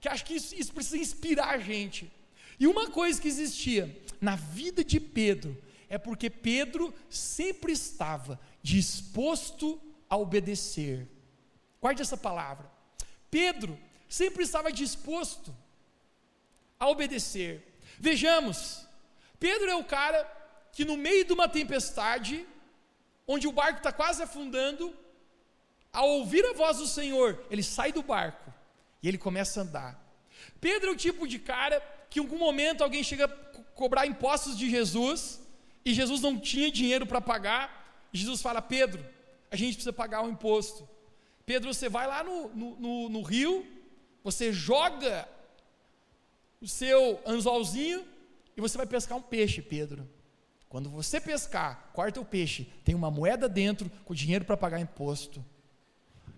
que 0.00 0.08
acho 0.08 0.24
que 0.24 0.34
isso, 0.34 0.54
isso 0.54 0.72
precisa 0.72 0.98
inspirar 0.98 1.50
a 1.50 1.58
gente. 1.58 2.10
E 2.58 2.66
uma 2.66 2.90
coisa 2.90 3.20
que 3.20 3.28
existia 3.28 3.84
na 4.20 4.34
vida 4.36 4.82
de 4.82 4.98
Pedro 4.98 5.56
é 5.88 5.98
porque 5.98 6.28
Pedro 6.30 6.94
sempre 7.08 7.72
estava 7.72 8.40
disposto 8.62 9.80
a 10.08 10.16
obedecer. 10.16 11.06
Guarde 11.80 12.02
essa 12.02 12.16
palavra. 12.16 12.70
Pedro 13.30 13.78
sempre 14.08 14.42
estava 14.44 14.70
disposto 14.72 15.54
a 16.78 16.88
obedecer. 16.88 17.66
Vejamos, 17.98 18.86
Pedro 19.38 19.70
é 19.70 19.74
o 19.74 19.84
cara 19.84 20.24
que 20.72 20.84
no 20.84 20.96
meio 20.96 21.24
de 21.24 21.32
uma 21.32 21.48
tempestade, 21.48 22.46
onde 23.26 23.46
o 23.46 23.52
barco 23.52 23.78
está 23.78 23.92
quase 23.92 24.22
afundando, 24.22 24.94
ao 25.92 26.08
ouvir 26.08 26.44
a 26.44 26.52
voz 26.52 26.78
do 26.78 26.86
Senhor, 26.86 27.44
ele 27.50 27.62
sai 27.62 27.92
do 27.92 28.02
barco 28.02 28.52
e 29.02 29.08
ele 29.08 29.18
começa 29.18 29.60
a 29.60 29.62
andar. 29.64 30.10
Pedro 30.60 30.90
é 30.90 30.92
o 30.92 30.96
tipo 30.96 31.26
de 31.26 31.38
cara 31.38 31.80
que 32.08 32.18
em 32.18 32.22
algum 32.22 32.38
momento 32.38 32.82
alguém 32.82 33.02
chega 33.02 33.26
a 33.26 33.28
cobrar 33.74 34.06
impostos 34.06 34.56
de 34.56 34.68
Jesus 34.70 35.40
e 35.84 35.94
Jesus 35.94 36.20
não 36.20 36.38
tinha 36.38 36.70
dinheiro 36.70 37.06
para 37.06 37.20
pagar. 37.20 38.08
Jesus 38.12 38.42
fala: 38.42 38.60
Pedro, 38.60 39.04
a 39.50 39.56
gente 39.56 39.74
precisa 39.74 39.92
pagar 39.92 40.24
o 40.24 40.30
imposto. 40.30 40.88
Pedro, 41.44 41.72
você 41.72 41.88
vai 41.88 42.06
lá 42.06 42.22
no, 42.22 42.48
no, 42.54 42.76
no, 42.76 43.08
no 43.08 43.22
rio, 43.22 43.66
você 44.22 44.52
joga 44.52 45.28
o 46.60 46.68
seu 46.68 47.20
anzolzinho 47.26 48.06
e 48.56 48.60
você 48.60 48.76
vai 48.76 48.86
pescar 48.86 49.18
um 49.18 49.22
peixe, 49.22 49.62
Pedro. 49.62 50.08
Quando 50.68 50.88
você 50.88 51.20
pescar, 51.20 51.90
corta 51.92 52.20
o 52.20 52.24
peixe, 52.24 52.64
tem 52.84 52.94
uma 52.94 53.10
moeda 53.10 53.48
dentro 53.48 53.90
com 54.04 54.14
dinheiro 54.14 54.44
para 54.44 54.56
pagar 54.56 54.78
imposto. 54.78 55.44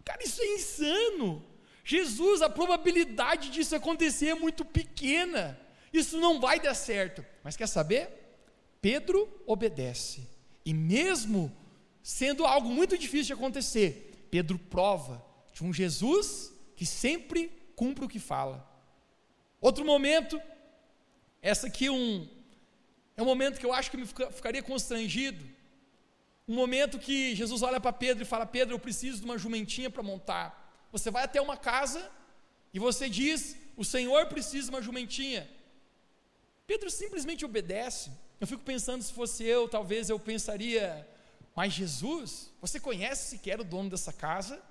Cara, 0.04 0.22
isso 0.22 0.42
é 0.42 0.46
insano. 0.54 1.44
Jesus, 1.84 2.42
a 2.42 2.48
probabilidade 2.48 3.50
disso 3.50 3.74
acontecer 3.74 4.28
é 4.28 4.34
muito 4.34 4.64
pequena. 4.64 5.58
Isso 5.92 6.18
não 6.18 6.40
vai 6.40 6.60
dar 6.60 6.74
certo. 6.74 7.24
Mas 7.42 7.56
quer 7.56 7.66
saber? 7.66 8.08
Pedro 8.80 9.28
obedece. 9.46 10.28
E 10.64 10.72
mesmo 10.72 11.54
sendo 12.02 12.44
algo 12.44 12.68
muito 12.68 12.96
difícil 12.98 13.26
de 13.26 13.32
acontecer, 13.34 14.26
Pedro 14.30 14.58
prova 14.58 15.24
de 15.52 15.62
um 15.62 15.72
Jesus 15.72 16.52
que 16.74 16.86
sempre 16.86 17.52
cumpre 17.76 18.04
o 18.04 18.08
que 18.08 18.18
fala. 18.18 18.68
Outro 19.60 19.84
momento, 19.84 20.40
essa 21.40 21.68
aqui 21.68 21.86
é 21.86 21.92
um, 21.92 22.28
é 23.16 23.22
um 23.22 23.26
momento 23.26 23.60
que 23.60 23.66
eu 23.66 23.72
acho 23.72 23.90
que 23.90 23.96
me 23.96 24.06
ficaria 24.06 24.62
constrangido. 24.62 25.44
Um 26.52 26.54
momento 26.54 26.98
que 26.98 27.34
Jesus 27.34 27.62
olha 27.62 27.80
para 27.80 27.94
Pedro 27.94 28.24
e 28.24 28.26
fala: 28.26 28.44
Pedro, 28.44 28.74
eu 28.74 28.78
preciso 28.78 29.20
de 29.20 29.24
uma 29.24 29.38
jumentinha 29.38 29.88
para 29.88 30.02
montar. 30.02 30.46
Você 30.92 31.10
vai 31.10 31.24
até 31.24 31.40
uma 31.40 31.56
casa 31.56 32.10
e 32.74 32.78
você 32.78 33.08
diz: 33.08 33.56
O 33.74 33.82
Senhor 33.82 34.26
precisa 34.26 34.64
de 34.64 34.74
uma 34.74 34.82
jumentinha. 34.82 35.48
Pedro 36.66 36.90
simplesmente 36.90 37.42
obedece. 37.42 38.10
Eu 38.38 38.46
fico 38.46 38.62
pensando, 38.62 39.02
se 39.02 39.14
fosse 39.14 39.42
eu, 39.44 39.66
talvez 39.66 40.10
eu 40.10 40.18
pensaria: 40.18 41.08
Mas 41.56 41.72
Jesus, 41.72 42.52
você 42.60 42.78
conhece 42.78 43.30
sequer 43.30 43.58
o 43.58 43.64
dono 43.64 43.88
dessa 43.88 44.12
casa? 44.12 44.62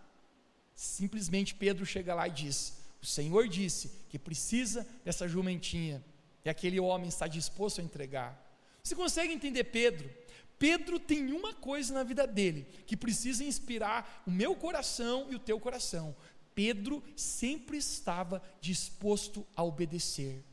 Simplesmente 0.76 1.56
Pedro 1.56 1.84
chega 1.84 2.14
lá 2.14 2.28
e 2.28 2.32
diz: 2.32 2.78
O 3.02 3.08
Senhor 3.08 3.48
disse 3.48 3.92
que 4.08 4.20
precisa 4.20 4.88
dessa 5.04 5.28
jumentinha. 5.28 6.06
E 6.46 6.50
aquele 6.52 6.80
homem 6.80 7.10
está 7.10 7.26
disposto 7.26 7.82
a 7.82 7.84
entregar. 7.84 8.40
Você 8.84 8.96
consegue 8.96 9.34
entender 9.34 9.64
Pedro? 9.64 10.21
Pedro 10.62 11.00
tem 11.00 11.34
uma 11.34 11.56
coisa 11.56 11.92
na 11.92 12.04
vida 12.04 12.28
dele 12.28 12.68
que 12.86 12.96
precisa 12.96 13.44
inspirar 13.44 14.22
o 14.28 14.30
meu 14.30 14.56
coração 14.56 15.26
e 15.32 15.36
o 15.36 15.40
teu 15.40 15.60
coração. 15.60 16.16
Pedro 16.54 17.04
sempre 17.16 17.78
estava 17.78 18.40
disposto 18.62 19.44
a 19.56 19.64
obedecer. 19.64 20.44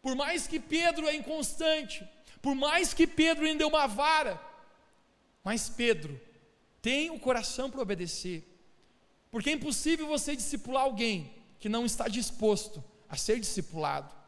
Por 0.00 0.14
mais 0.16 0.46
que 0.46 0.58
Pedro 0.58 1.06
é 1.06 1.14
inconstante, 1.14 2.08
por 2.40 2.54
mais 2.54 2.94
que 2.94 3.06
Pedro 3.06 3.44
ainda 3.44 3.64
é 3.64 3.66
uma 3.66 3.86
vara, 3.86 4.40
mas 5.44 5.68
Pedro 5.68 6.18
tem 6.80 7.10
o 7.10 7.20
coração 7.20 7.70
para 7.70 7.82
obedecer. 7.82 8.42
Porque 9.30 9.50
é 9.50 9.52
impossível 9.52 10.06
você 10.06 10.34
discipular 10.34 10.84
alguém 10.84 11.34
que 11.60 11.68
não 11.68 11.84
está 11.84 12.08
disposto 12.08 12.82
a 13.10 13.16
ser 13.18 13.38
discipulado. 13.38 14.21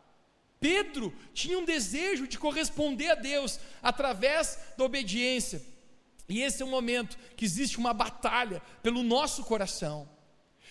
Pedro 0.64 1.12
tinha 1.34 1.58
um 1.58 1.64
desejo 1.66 2.26
de 2.26 2.38
corresponder 2.38 3.10
a 3.10 3.14
Deus 3.14 3.60
através 3.82 4.58
da 4.78 4.84
obediência. 4.84 5.62
E 6.26 6.40
esse 6.40 6.62
é 6.62 6.64
o 6.64 6.68
momento 6.68 7.18
que 7.36 7.44
existe 7.44 7.76
uma 7.76 7.92
batalha 7.92 8.62
pelo 8.82 9.02
nosso 9.02 9.44
coração. 9.44 10.08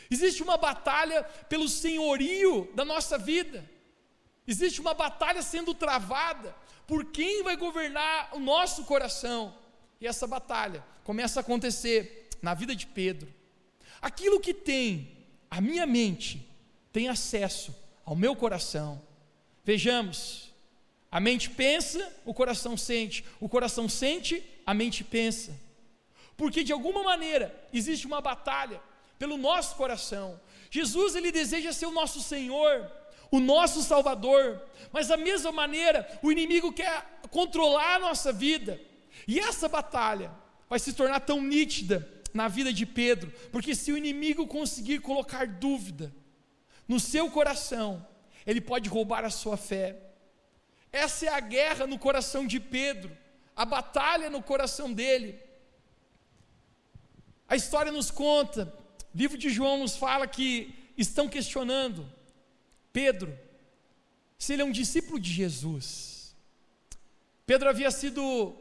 Existe 0.09 0.41
uma 0.41 0.57
batalha 0.57 1.23
pelo 1.47 1.69
senhorio 1.69 2.67
da 2.73 2.83
nossa 2.83 3.19
vida. 3.19 3.69
Existe 4.47 4.81
uma 4.81 4.95
batalha 4.95 5.43
sendo 5.43 5.75
travada 5.75 6.55
por 6.88 7.05
quem 7.12 7.43
vai 7.43 7.55
governar 7.55 8.31
o 8.33 8.39
nosso 8.39 8.85
coração. 8.85 9.55
E 10.01 10.07
essa 10.07 10.25
batalha 10.25 10.83
começa 11.03 11.39
a 11.39 11.41
acontecer 11.41 12.29
na 12.41 12.55
vida 12.55 12.75
de 12.75 12.88
Pedro. 12.88 13.31
Aquilo 14.01 14.39
que 14.39 14.55
tem 14.55 15.27
a 15.51 15.62
minha 15.62 15.85
mente 15.85 16.51
tem 16.91 17.09
acesso 17.09 17.75
ao 18.03 18.15
meu 18.15 18.35
coração 18.35 19.12
Vejamos, 19.63 20.51
a 21.12 21.20
mente 21.20 21.50
pensa, 21.50 22.12
o 22.25 22.34
coração 22.34 22.75
sente, 22.75 23.24
o 23.39 23.48
coração 23.48 23.88
sente, 23.88 24.43
a 24.65 24.74
mente 24.74 25.03
pensa. 25.03 25.58
Porque 26.36 26.63
de 26.63 26.74
alguma 26.74 27.03
maneira 27.03 27.53
existe 27.72 28.05
uma 28.05 28.20
batalha 28.20 28.82
pelo 29.17 29.38
nosso 29.38 29.75
coração. 29.75 30.39
Jesus 30.70 31.15
ele 31.15 31.32
deseja 31.32 31.72
ser 31.72 31.86
o 31.86 31.91
nosso 31.91 32.20
Senhor, 32.20 32.91
o 33.32 33.39
nosso 33.39 33.82
Salvador, 33.84 34.62
mas 34.91 35.08
da 35.08 35.15
mesma 35.15 35.51
maneira 35.51 36.08
o 36.22 36.32
inimigo 36.32 36.74
quer 36.74 37.20
controlar 37.29 37.96
a 37.96 38.00
nossa 38.00 38.34
vida. 38.34 38.82
E 39.27 39.39
essa 39.39 39.70
batalha 39.70 40.32
vai 40.67 40.79
se 40.79 40.93
tornar 40.93 41.20
tão 41.22 41.41
nítida 41.41 42.12
na 42.34 42.48
vida 42.48 42.74
de 42.74 42.86
Pedro, 42.86 43.32
porque 43.51 43.75
se 43.75 43.91
o 43.91 43.98
inimigo 43.98 44.48
conseguir 44.48 45.00
colocar 45.00 45.48
dúvida 45.48 46.13
no 46.88 47.00
seu 47.00 47.29
coração, 47.29 48.05
ele 48.45 48.62
pode 48.62 48.89
roubar 48.89 49.23
a 49.23 49.29
sua 49.29 49.57
fé. 49.57 49.97
Essa 50.91 51.25
é 51.25 51.29
a 51.29 51.39
guerra 51.39 51.88
no 51.88 51.97
coração 51.97 52.45
de 52.45 52.59
Pedro, 52.59 53.15
a 53.55 53.65
batalha 53.65 54.29
no 54.29 54.41
coração 54.41 54.93
dele. 54.93 55.39
A 57.47 57.55
história 57.55 57.91
nos 57.91 58.12
conta, 58.12 58.73
o 59.13 59.17
livro 59.17 59.38
de 59.38 59.50
João 59.50 59.79
nos 59.79 59.95
fala 59.95 60.27
que 60.27 60.73
estão 60.97 61.27
questionando 61.27 62.09
Pedro 62.91 63.38
se 64.38 64.53
ele 64.53 64.62
é 64.62 64.65
um 64.65 64.71
discípulo 64.71 65.19
de 65.19 65.31
Jesus. 65.31 66.35
Pedro 67.45 67.69
havia 67.69 67.89
sido 67.89 68.55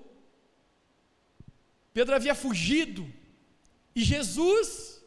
Pedro 1.92 2.14
havia 2.14 2.34
fugido 2.34 3.12
e 3.94 4.02
Jesus 4.02 5.02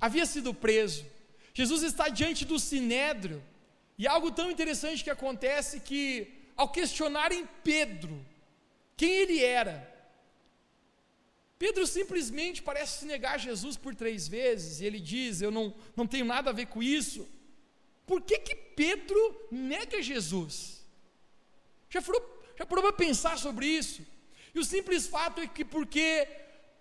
havia 0.00 0.24
sido 0.24 0.54
preso. 0.54 1.04
Jesus 1.52 1.82
está 1.82 2.08
diante 2.08 2.44
do 2.44 2.58
sinédrio 2.58 3.42
e 3.98 4.06
algo 4.06 4.30
tão 4.30 4.50
interessante 4.50 5.04
que 5.04 5.10
acontece 5.10 5.80
que, 5.80 6.32
ao 6.56 6.70
questionarem 6.70 7.48
Pedro, 7.62 8.24
quem 8.96 9.10
ele 9.10 9.44
era, 9.44 9.92
Pedro 11.58 11.86
simplesmente 11.86 12.60
parece 12.60 12.98
se 12.98 13.04
negar 13.06 13.34
a 13.34 13.38
Jesus 13.38 13.76
por 13.76 13.94
três 13.94 14.26
vezes, 14.26 14.80
e 14.80 14.84
ele 14.84 14.98
diz: 14.98 15.40
Eu 15.40 15.50
não, 15.50 15.72
não 15.94 16.06
tenho 16.06 16.24
nada 16.24 16.50
a 16.50 16.52
ver 16.52 16.66
com 16.66 16.82
isso. 16.82 17.28
Por 18.04 18.20
que, 18.20 18.38
que 18.40 18.56
Pedro 18.56 19.48
nega 19.50 20.02
Jesus? 20.02 20.84
Já 21.88 22.02
parou, 22.02 22.44
já 22.58 22.66
parou 22.66 22.82
para 22.82 22.92
pensar 22.92 23.38
sobre 23.38 23.66
isso? 23.66 24.04
E 24.54 24.58
o 24.58 24.64
simples 24.64 25.06
fato 25.06 25.40
é 25.40 25.46
que 25.46 25.64
porque 25.64 26.26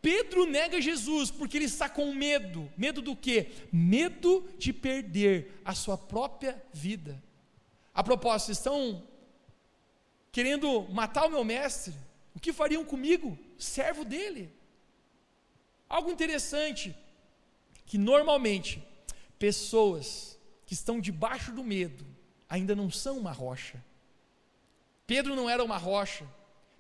Pedro 0.01 0.46
nega 0.46 0.81
Jesus 0.81 1.29
porque 1.29 1.58
ele 1.58 1.65
está 1.65 1.88
com 1.88 2.13
medo. 2.13 2.72
Medo 2.75 3.01
do 3.01 3.15
quê? 3.15 3.51
Medo 3.72 4.50
de 4.58 4.74
perder 4.74 5.62
a 5.63 5.75
sua 5.75 5.98
própria 5.98 6.62
vida. 6.74 7.22
A 7.93 8.03
propósito, 8.03 8.51
estão 8.51 9.03
querendo 10.31 10.84
matar 10.89 11.25
o 11.25 11.29
meu 11.29 11.43
mestre? 11.43 11.93
O 12.34 12.39
que 12.39 12.51
fariam 12.51 12.84
comigo? 12.84 13.38
Servo 13.58 14.03
dele. 14.03 14.51
Algo 15.88 16.10
interessante 16.10 16.96
que 17.86 17.98
normalmente 17.98 18.81
pessoas 19.38 20.39
que 20.65 20.74
estão 20.74 21.00
debaixo 21.00 21.51
do 21.51 21.63
medo 21.63 22.05
ainda 22.50 22.74
não 22.75 22.89
são 22.89 23.17
uma 23.17 23.31
rocha. 23.31 23.84
Pedro 25.05 25.36
não 25.36 25.50
era 25.50 25.63
uma 25.63 25.77
rocha. 25.77 26.25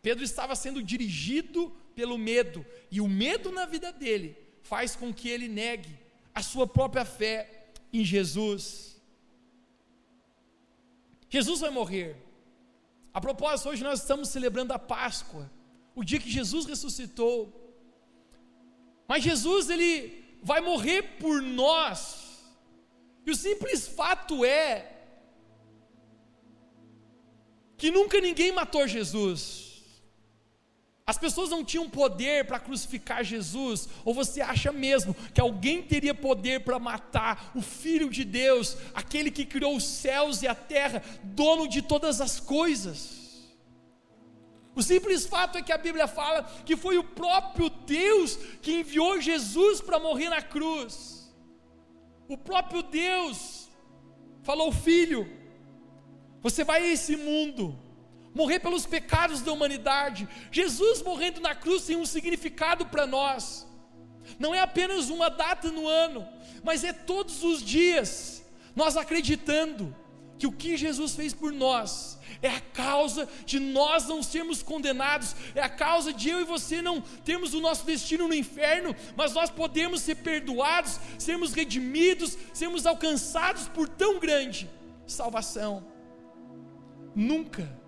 Pedro 0.01 0.23
estava 0.23 0.55
sendo 0.55 0.81
dirigido 0.81 1.75
pelo 2.01 2.17
medo, 2.17 2.65
e 2.89 2.99
o 2.99 3.07
medo 3.07 3.51
na 3.51 3.67
vida 3.67 3.91
dele 3.91 4.35
faz 4.63 4.95
com 4.95 5.13
que 5.13 5.29
ele 5.29 5.47
negue 5.47 5.95
a 6.33 6.41
sua 6.41 6.65
própria 6.65 7.05
fé 7.05 7.67
em 7.93 8.03
Jesus. 8.03 8.99
Jesus 11.29 11.59
vai 11.59 11.69
morrer. 11.69 12.15
A 13.13 13.21
propósito, 13.21 13.69
hoje 13.69 13.83
nós 13.83 13.99
estamos 13.99 14.29
celebrando 14.29 14.73
a 14.73 14.79
Páscoa, 14.79 15.47
o 15.93 16.03
dia 16.03 16.19
que 16.19 16.31
Jesus 16.31 16.65
ressuscitou. 16.65 17.37
Mas 19.07 19.23
Jesus, 19.23 19.69
ele 19.69 19.91
vai 20.41 20.59
morrer 20.59 21.03
por 21.19 21.39
nós. 21.39 22.41
E 23.27 23.29
o 23.29 23.35
simples 23.35 23.87
fato 23.87 24.43
é 24.43 24.91
que 27.77 27.91
nunca 27.91 28.19
ninguém 28.19 28.51
matou 28.51 28.87
Jesus. 28.87 29.70
As 31.05 31.17
pessoas 31.17 31.49
não 31.49 31.63
tinham 31.63 31.89
poder 31.89 32.45
para 32.45 32.59
crucificar 32.59 33.23
Jesus, 33.23 33.89
ou 34.05 34.13
você 34.13 34.39
acha 34.39 34.71
mesmo 34.71 35.15
que 35.33 35.41
alguém 35.41 35.81
teria 35.81 36.13
poder 36.13 36.63
para 36.63 36.79
matar 36.79 37.51
o 37.55 37.61
Filho 37.61 38.09
de 38.09 38.23
Deus, 38.23 38.77
aquele 38.93 39.31
que 39.31 39.45
criou 39.45 39.75
os 39.75 39.83
céus 39.83 40.41
e 40.41 40.47
a 40.47 40.55
terra, 40.55 41.03
dono 41.23 41.67
de 41.67 41.81
todas 41.81 42.21
as 42.21 42.39
coisas? 42.39 43.19
O 44.73 44.81
simples 44.81 45.25
fato 45.25 45.57
é 45.57 45.61
que 45.61 45.73
a 45.73 45.77
Bíblia 45.77 46.07
fala 46.07 46.43
que 46.65 46.77
foi 46.77 46.97
o 46.97 47.03
próprio 47.03 47.69
Deus 47.69 48.37
que 48.61 48.79
enviou 48.79 49.19
Jesus 49.19 49.81
para 49.81 49.99
morrer 49.99 50.29
na 50.29 50.41
cruz. 50.41 51.29
O 52.27 52.37
próprio 52.37 52.81
Deus 52.81 53.69
falou: 54.43 54.71
Filho, 54.71 55.29
você 56.41 56.63
vai 56.63 56.83
a 56.83 56.93
esse 56.93 57.17
mundo 57.17 57.77
morrer 58.33 58.59
pelos 58.59 58.85
pecados 58.85 59.41
da 59.41 59.51
humanidade. 59.51 60.27
Jesus 60.51 61.01
morrendo 61.01 61.39
na 61.39 61.55
cruz 61.55 61.83
tem 61.83 61.95
um 61.95 62.05
significado 62.05 62.85
para 62.85 63.05
nós. 63.05 63.67
Não 64.39 64.53
é 64.53 64.59
apenas 64.59 65.09
uma 65.09 65.29
data 65.29 65.71
no 65.71 65.87
ano, 65.87 66.27
mas 66.63 66.83
é 66.83 66.93
todos 66.93 67.43
os 67.43 67.63
dias 67.63 68.43
nós 68.75 68.95
acreditando 68.95 69.95
que 70.37 70.47
o 70.47 70.51
que 70.51 70.75
Jesus 70.75 71.13
fez 71.13 71.33
por 71.33 71.51
nós 71.51 72.17
é 72.41 72.49
a 72.49 72.59
causa 72.59 73.27
de 73.45 73.59
nós 73.59 74.07
não 74.07 74.23
sermos 74.23 74.63
condenados, 74.63 75.35
é 75.53 75.61
a 75.61 75.69
causa 75.69 76.11
de 76.11 76.29
eu 76.29 76.41
e 76.41 76.43
você 76.43 76.81
não 76.81 77.01
termos 77.01 77.53
o 77.53 77.61
nosso 77.61 77.85
destino 77.85 78.27
no 78.27 78.33
inferno, 78.33 78.95
mas 79.15 79.33
nós 79.33 79.51
podemos 79.51 80.01
ser 80.01 80.15
perdoados, 80.15 80.99
sermos 81.19 81.53
redimidos, 81.53 82.37
sermos 82.53 82.87
alcançados 82.87 83.67
por 83.67 83.87
tão 83.87 84.19
grande 84.19 84.67
salvação. 85.05 85.85
Nunca 87.13 87.80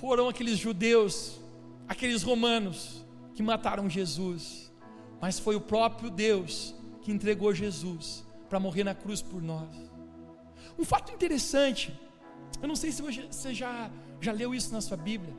foram 0.00 0.28
aqueles 0.28 0.58
judeus, 0.58 1.40
aqueles 1.88 2.22
romanos 2.22 3.04
que 3.34 3.42
mataram 3.42 3.88
Jesus, 3.88 4.72
mas 5.20 5.38
foi 5.38 5.56
o 5.56 5.60
próprio 5.60 6.10
Deus 6.10 6.74
que 7.02 7.10
entregou 7.10 7.54
Jesus 7.54 8.24
para 8.48 8.60
morrer 8.60 8.84
na 8.84 8.94
cruz 8.94 9.22
por 9.22 9.42
nós. 9.42 9.70
Um 10.78 10.84
fato 10.84 11.12
interessante, 11.12 11.98
eu 12.60 12.68
não 12.68 12.76
sei 12.76 12.92
se 12.92 13.00
você 13.00 13.54
já, 13.54 13.90
já 14.20 14.32
leu 14.32 14.54
isso 14.54 14.72
na 14.72 14.80
sua 14.80 14.96
Bíblia, 14.96 15.34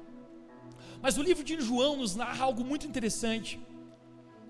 mas 1.02 1.18
o 1.18 1.22
livro 1.22 1.44
de 1.44 1.60
João 1.62 1.98
nos 1.98 2.16
narra 2.16 2.44
algo 2.44 2.64
muito 2.64 2.88
interessante. 2.88 3.60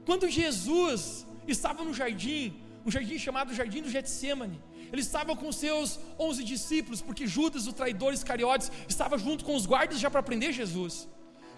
Quando 0.05 0.29
Jesus 0.29 1.27
estava 1.45 1.83
no 1.83 1.93
jardim, 1.93 2.53
um 2.85 2.91
jardim 2.91 3.19
chamado 3.19 3.53
Jardim 3.53 3.81
do 3.81 3.89
Getsemane, 3.89 4.61
ele 4.91 5.01
estava 5.01 5.35
com 5.35 5.51
seus 5.51 5.99
onze 6.17 6.43
discípulos, 6.43 7.01
porque 7.01 7.27
Judas, 7.27 7.67
o 7.67 7.73
traidor 7.73 8.13
Iscariotes, 8.13 8.71
estava 8.87 9.17
junto 9.17 9.43
com 9.43 9.55
os 9.55 9.65
guardas 9.65 9.99
já 9.99 10.09
para 10.09 10.23
prender 10.23 10.51
Jesus. 10.53 11.07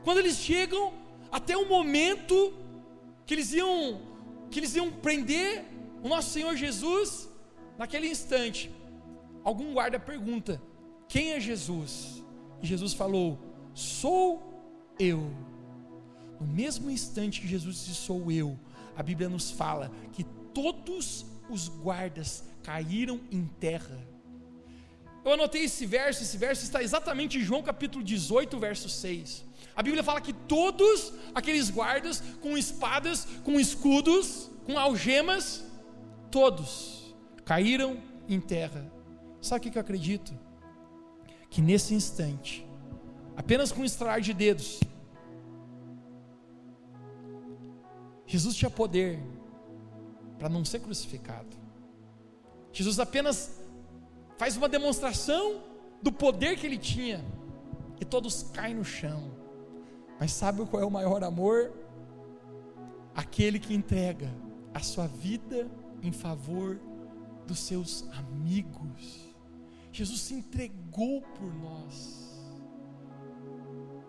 Quando 0.03 0.19
eles 0.19 0.37
chegam 0.37 0.93
até 1.31 1.55
o 1.57 1.67
momento 1.67 2.53
que 3.25 3.33
eles 3.33 3.53
iam 3.53 4.01
que 4.49 4.59
eles 4.59 4.75
iam 4.75 4.91
prender 4.91 5.63
o 6.01 6.07
nosso 6.07 6.31
Senhor 6.31 6.55
Jesus, 6.55 7.29
naquele 7.77 8.07
instante, 8.07 8.71
algum 9.43 9.73
guarda 9.73 9.99
pergunta: 9.99 10.61
"Quem 11.07 11.33
é 11.33 11.39
Jesus?" 11.39 12.23
E 12.61 12.67
Jesus 12.67 12.93
falou: 12.93 13.37
"Sou 13.73 14.41
eu." 14.97 15.31
No 16.39 16.47
mesmo 16.47 16.89
instante 16.89 17.41
que 17.41 17.47
Jesus 17.47 17.75
disse: 17.77 17.95
"Sou 17.95 18.31
eu", 18.31 18.57
a 18.95 19.03
Bíblia 19.03 19.29
nos 19.29 19.51
fala 19.51 19.91
que 20.13 20.23
todos 20.53 21.25
os 21.49 21.67
guardas 21.67 22.43
caíram 22.63 23.19
em 23.31 23.45
terra. 23.45 23.97
Eu 25.23 25.33
anotei 25.33 25.63
esse 25.63 25.85
verso, 25.85 26.23
esse 26.23 26.37
verso 26.37 26.63
está 26.63 26.81
exatamente 26.81 27.37
em 27.37 27.41
João 27.41 27.61
capítulo 27.61 28.03
18, 28.03 28.57
verso 28.57 28.89
6. 28.89 29.45
A 29.75 29.83
Bíblia 29.83 30.03
fala 30.03 30.21
que 30.21 30.33
todos 30.33 31.13
aqueles 31.33 31.69
guardas 31.69 32.21
com 32.41 32.57
espadas, 32.57 33.25
com 33.43 33.59
escudos, 33.59 34.49
com 34.65 34.77
algemas, 34.77 35.63
todos 36.31 37.15
caíram 37.45 37.97
em 38.27 38.39
terra. 38.39 38.91
Sabe 39.41 39.67
o 39.67 39.71
que 39.71 39.77
eu 39.77 39.81
acredito? 39.81 40.37
Que 41.49 41.61
nesse 41.61 41.93
instante, 41.93 42.65
apenas 43.35 43.71
com 43.71 43.81
um 43.81 43.85
estralar 43.85 44.21
de 44.21 44.33
dedos, 44.33 44.79
Jesus 48.25 48.55
tinha 48.55 48.69
poder 48.69 49.19
para 50.39 50.49
não 50.49 50.63
ser 50.65 50.79
crucificado. 50.79 51.55
Jesus 52.71 52.97
apenas 52.97 53.61
faz 54.37 54.55
uma 54.55 54.69
demonstração 54.69 55.61
do 56.01 56.11
poder 56.11 56.57
que 56.57 56.65
ele 56.65 56.77
tinha 56.77 57.23
e 57.99 58.05
todos 58.05 58.43
caem 58.53 58.73
no 58.73 58.85
chão. 58.85 59.37
Mas 60.17 60.31
sabe 60.31 60.65
qual 60.65 60.81
é 60.81 60.85
o 60.85 60.91
maior 60.91 61.23
amor? 61.23 61.73
Aquele 63.13 63.59
que 63.59 63.73
entrega 63.73 64.33
a 64.73 64.79
sua 64.79 65.07
vida 65.07 65.69
em 66.01 66.11
favor 66.11 66.79
dos 67.45 67.59
seus 67.59 68.05
amigos. 68.13 69.19
Jesus 69.91 70.21
se 70.21 70.33
entregou 70.33 71.21
por 71.21 71.53
nós. 71.53 72.29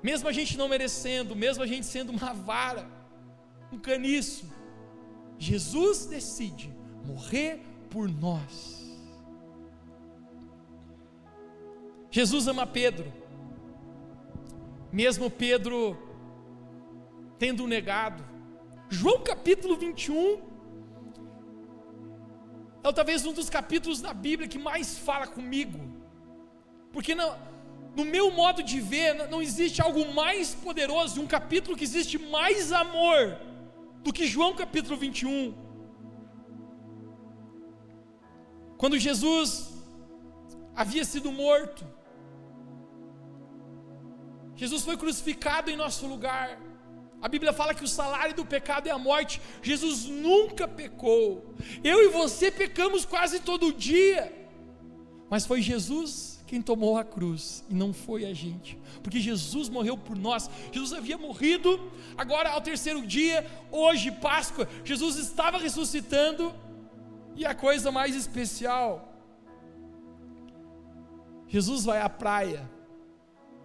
Mesmo 0.02 0.28
a 0.28 0.32
gente 0.32 0.56
não 0.56 0.68
merecendo, 0.68 1.34
mesmo 1.34 1.62
a 1.62 1.66
gente 1.66 1.86
sendo 1.86 2.10
uma 2.10 2.32
vara, 2.32 2.88
um 3.72 3.78
caniço, 3.78 4.46
Jesus 5.40 6.04
decide 6.04 6.70
morrer 7.02 7.62
por 7.88 8.06
nós. 8.06 8.78
Jesus 12.10 12.46
ama 12.46 12.66
Pedro, 12.66 13.10
mesmo 14.92 15.30
Pedro 15.30 15.96
tendo 17.38 17.66
negado. 17.66 18.22
João 18.90 19.22
capítulo 19.22 19.78
21 19.78 20.42
é 22.84 22.92
talvez 22.92 23.24
um 23.24 23.32
dos 23.32 23.48
capítulos 23.48 24.02
da 24.02 24.12
Bíblia 24.12 24.46
que 24.46 24.58
mais 24.58 24.98
fala 24.98 25.26
comigo, 25.26 25.80
porque 26.92 27.14
não, 27.14 27.34
no 27.96 28.04
meu 28.04 28.30
modo 28.30 28.62
de 28.62 28.78
ver, 28.78 29.14
não 29.30 29.40
existe 29.40 29.80
algo 29.80 30.12
mais 30.12 30.54
poderoso, 30.54 31.18
um 31.22 31.26
capítulo 31.26 31.78
que 31.78 31.84
existe 31.84 32.18
mais 32.18 32.72
amor 32.72 33.49
do 34.02 34.12
que 34.12 34.26
João 34.26 34.54
capítulo 34.54 34.96
21. 34.96 35.54
Quando 38.76 38.98
Jesus 38.98 39.74
havia 40.74 41.04
sido 41.04 41.30
morto, 41.30 41.84
Jesus 44.56 44.82
foi 44.82 44.96
crucificado 44.96 45.70
em 45.70 45.76
nosso 45.76 46.06
lugar. 46.06 46.58
A 47.22 47.28
Bíblia 47.28 47.52
fala 47.52 47.74
que 47.74 47.84
o 47.84 47.88
salário 47.88 48.34
do 48.34 48.44
pecado 48.44 48.86
é 48.88 48.90
a 48.90 48.98
morte. 48.98 49.40
Jesus 49.62 50.04
nunca 50.04 50.66
pecou. 50.66 51.54
Eu 51.84 52.02
e 52.02 52.08
você 52.08 52.50
pecamos 52.50 53.04
quase 53.04 53.40
todo 53.40 53.72
dia. 53.72 54.32
Mas 55.28 55.46
foi 55.46 55.60
Jesus 55.60 56.29
quem 56.50 56.60
tomou 56.60 56.98
a 56.98 57.04
cruz 57.04 57.62
e 57.70 57.74
não 57.74 57.92
foi 57.92 58.24
a 58.24 58.34
gente. 58.34 58.76
Porque 59.04 59.20
Jesus 59.20 59.68
morreu 59.68 59.96
por 59.96 60.18
nós. 60.18 60.50
Jesus 60.72 60.92
havia 60.92 61.16
morrido, 61.16 61.80
agora 62.18 62.50
ao 62.50 62.60
terceiro 62.60 63.06
dia, 63.06 63.48
hoje, 63.70 64.10
Páscoa, 64.10 64.68
Jesus 64.84 65.14
estava 65.14 65.58
ressuscitando 65.58 66.52
e 67.36 67.46
a 67.46 67.54
coisa 67.54 67.92
mais 67.92 68.16
especial, 68.16 69.14
Jesus 71.46 71.84
vai 71.84 72.00
à 72.02 72.08
praia. 72.08 72.68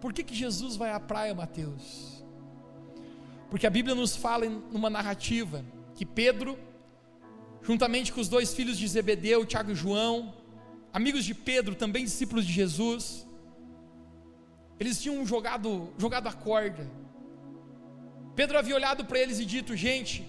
Por 0.00 0.12
que, 0.12 0.22
que 0.22 0.34
Jesus 0.36 0.76
vai 0.76 0.92
à 0.92 1.00
praia, 1.00 1.34
Mateus? 1.34 2.24
Porque 3.50 3.66
a 3.66 3.70
Bíblia 3.70 3.96
nos 3.96 4.14
fala 4.14 4.46
em 4.46 4.62
uma 4.70 4.88
narrativa 4.88 5.64
que 5.96 6.06
Pedro, 6.06 6.56
juntamente 7.62 8.12
com 8.12 8.20
os 8.20 8.28
dois 8.28 8.54
filhos 8.54 8.78
de 8.78 8.86
Zebedeu, 8.86 9.44
Tiago 9.44 9.72
e 9.72 9.74
João, 9.74 10.32
amigos 10.96 11.26
de 11.26 11.34
Pedro, 11.34 11.74
também 11.74 12.04
discípulos 12.04 12.46
de 12.46 12.52
Jesus, 12.60 13.26
eles 14.80 15.00
tinham 15.02 15.26
jogado, 15.26 15.92
jogado 15.98 16.26
a 16.26 16.32
corda. 16.32 16.90
Pedro 18.34 18.58
havia 18.58 18.74
olhado 18.74 19.04
para 19.04 19.18
eles 19.18 19.38
e 19.38 19.44
dito: 19.44 19.76
Gente, 19.76 20.26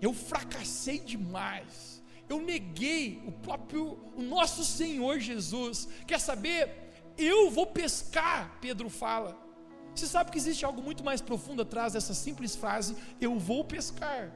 eu 0.00 0.12
fracassei 0.12 0.98
demais. 0.98 2.02
Eu 2.28 2.38
neguei 2.40 3.22
o 3.26 3.32
próprio, 3.32 3.98
o 4.14 4.22
nosso 4.22 4.64
Senhor 4.64 5.18
Jesus. 5.18 5.88
Quer 6.06 6.20
saber? 6.20 6.60
Eu 7.16 7.50
vou 7.50 7.66
pescar, 7.66 8.58
Pedro 8.60 8.90
fala. 8.90 9.32
Você 9.94 10.06
sabe 10.06 10.30
que 10.30 10.36
existe 10.36 10.64
algo 10.66 10.82
muito 10.82 11.02
mais 11.02 11.22
profundo 11.22 11.62
atrás 11.62 11.94
dessa 11.94 12.12
simples 12.12 12.54
frase, 12.54 12.94
eu 13.18 13.38
vou 13.38 13.64
pescar. 13.64 14.30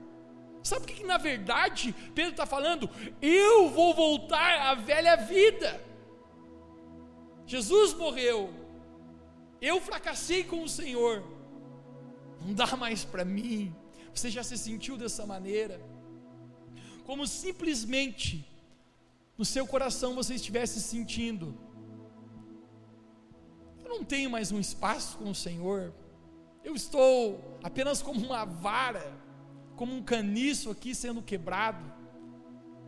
Sabe 0.62 0.84
o 0.84 0.88
que, 0.88 0.94
que 0.94 1.06
na 1.06 1.18
verdade 1.18 1.94
Pedro 2.14 2.32
está 2.32 2.46
falando? 2.46 2.88
Eu 3.20 3.70
vou 3.70 3.94
voltar 3.94 4.68
à 4.68 4.74
velha 4.74 5.16
vida. 5.16 5.82
Jesus 7.46 7.94
morreu, 7.94 8.52
eu 9.60 9.80
fracassei 9.80 10.44
com 10.44 10.62
o 10.62 10.68
Senhor, 10.68 11.24
não 12.40 12.54
dá 12.54 12.76
mais 12.76 13.04
para 13.04 13.24
mim. 13.24 13.74
Você 14.14 14.30
já 14.30 14.42
se 14.42 14.56
sentiu 14.56 14.96
dessa 14.96 15.26
maneira? 15.26 15.80
Como 17.04 17.26
simplesmente 17.26 18.46
no 19.36 19.44
seu 19.44 19.66
coração 19.66 20.14
você 20.14 20.34
estivesse 20.34 20.80
sentindo 20.80 21.58
eu 23.90 23.96
não 23.96 24.04
tenho 24.04 24.30
mais 24.30 24.52
um 24.52 24.60
espaço 24.60 25.18
com 25.18 25.30
o 25.30 25.34
Senhor, 25.34 25.92
eu 26.62 26.76
estou 26.76 27.58
apenas 27.60 28.00
como 28.00 28.24
uma 28.24 28.44
vara, 28.44 29.12
como 29.80 29.94
um 29.96 30.02
caniço 30.02 30.70
aqui 30.70 30.94
sendo 30.94 31.22
quebrado. 31.22 31.82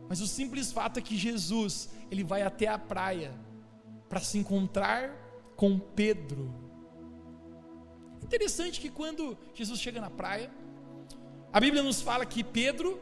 Mas 0.07 0.21
o 0.21 0.27
simples 0.27 0.71
fato 0.71 0.99
é 0.99 1.01
que 1.01 1.17
Jesus, 1.17 1.89
ele 2.11 2.23
vai 2.23 2.43
até 2.43 2.67
a 2.67 2.77
praia 2.77 3.33
para 4.07 4.19
se 4.19 4.37
encontrar 4.37 5.09
com 5.55 5.79
Pedro. 5.79 6.53
Interessante 8.21 8.79
que 8.79 8.91
quando 8.91 9.35
Jesus 9.55 9.79
chega 9.79 9.99
na 9.99 10.11
praia, 10.11 10.51
a 11.51 11.59
Bíblia 11.59 11.81
nos 11.81 11.99
fala 11.99 12.27
que 12.27 12.43
Pedro, 12.43 13.01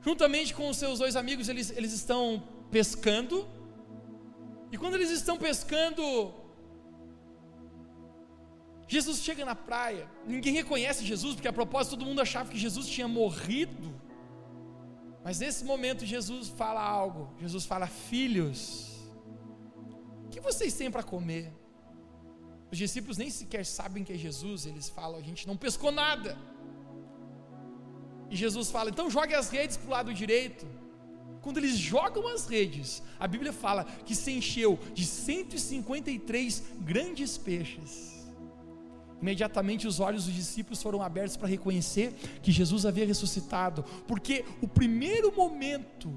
juntamente 0.00 0.54
com 0.54 0.68
os 0.68 0.76
seus 0.76 1.00
dois 1.00 1.16
amigos, 1.16 1.48
eles, 1.48 1.72
eles 1.76 1.92
estão 1.92 2.44
pescando, 2.70 3.44
e 4.70 4.78
quando 4.78 4.94
eles 4.94 5.10
estão 5.10 5.36
pescando, 5.36 6.32
Jesus 8.86 9.22
chega 9.22 9.44
na 9.44 9.54
praia, 9.54 10.08
ninguém 10.26 10.52
reconhece 10.52 11.04
Jesus, 11.04 11.34
porque 11.34 11.48
a 11.48 11.52
propósito 11.52 11.96
todo 11.96 12.06
mundo 12.06 12.20
achava 12.20 12.50
que 12.50 12.58
Jesus 12.58 12.86
tinha 12.86 13.08
morrido. 13.08 13.94
Mas 15.24 15.38
nesse 15.38 15.64
momento 15.64 16.04
Jesus 16.04 16.48
fala 16.50 16.82
algo. 16.82 17.34
Jesus 17.40 17.64
fala: 17.64 17.86
Filhos, 17.86 19.08
o 20.26 20.28
que 20.28 20.40
vocês 20.40 20.74
têm 20.74 20.90
para 20.90 21.02
comer? 21.02 21.50
Os 22.70 22.76
discípulos 22.76 23.16
nem 23.16 23.30
sequer 23.30 23.64
sabem 23.64 24.04
que 24.04 24.12
é 24.12 24.18
Jesus, 24.18 24.66
eles 24.66 24.88
falam: 24.90 25.18
A 25.18 25.22
gente 25.22 25.46
não 25.46 25.56
pescou 25.56 25.90
nada. 25.90 26.36
E 28.30 28.36
Jesus 28.36 28.70
fala: 28.70 28.90
Então 28.90 29.08
jogue 29.08 29.34
as 29.34 29.48
redes 29.48 29.78
para 29.78 29.86
o 29.86 29.90
lado 29.90 30.12
direito. 30.12 30.66
Quando 31.40 31.58
eles 31.58 31.76
jogam 31.76 32.26
as 32.28 32.46
redes, 32.46 33.02
a 33.18 33.26
Bíblia 33.26 33.52
fala 33.52 33.84
que 33.84 34.14
se 34.14 34.30
encheu 34.32 34.78
de 34.94 35.04
153 35.06 36.62
grandes 36.80 37.36
peixes. 37.36 38.13
Imediatamente 39.24 39.86
os 39.86 40.00
olhos 40.00 40.26
dos 40.26 40.34
discípulos 40.34 40.82
foram 40.82 41.00
abertos 41.00 41.34
para 41.34 41.48
reconhecer 41.48 42.12
que 42.42 42.52
Jesus 42.52 42.84
havia 42.84 43.06
ressuscitado, 43.06 43.82
porque 44.06 44.44
o 44.60 44.68
primeiro 44.68 45.34
momento 45.34 46.12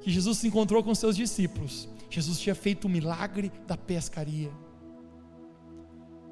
que 0.00 0.08
Jesus 0.08 0.38
se 0.38 0.46
encontrou 0.46 0.84
com 0.84 0.94
seus 0.94 1.16
discípulos, 1.16 1.88
Jesus 2.08 2.38
tinha 2.38 2.54
feito 2.54 2.84
o 2.84 2.88
milagre 2.88 3.50
da 3.66 3.76
pescaria. 3.76 4.52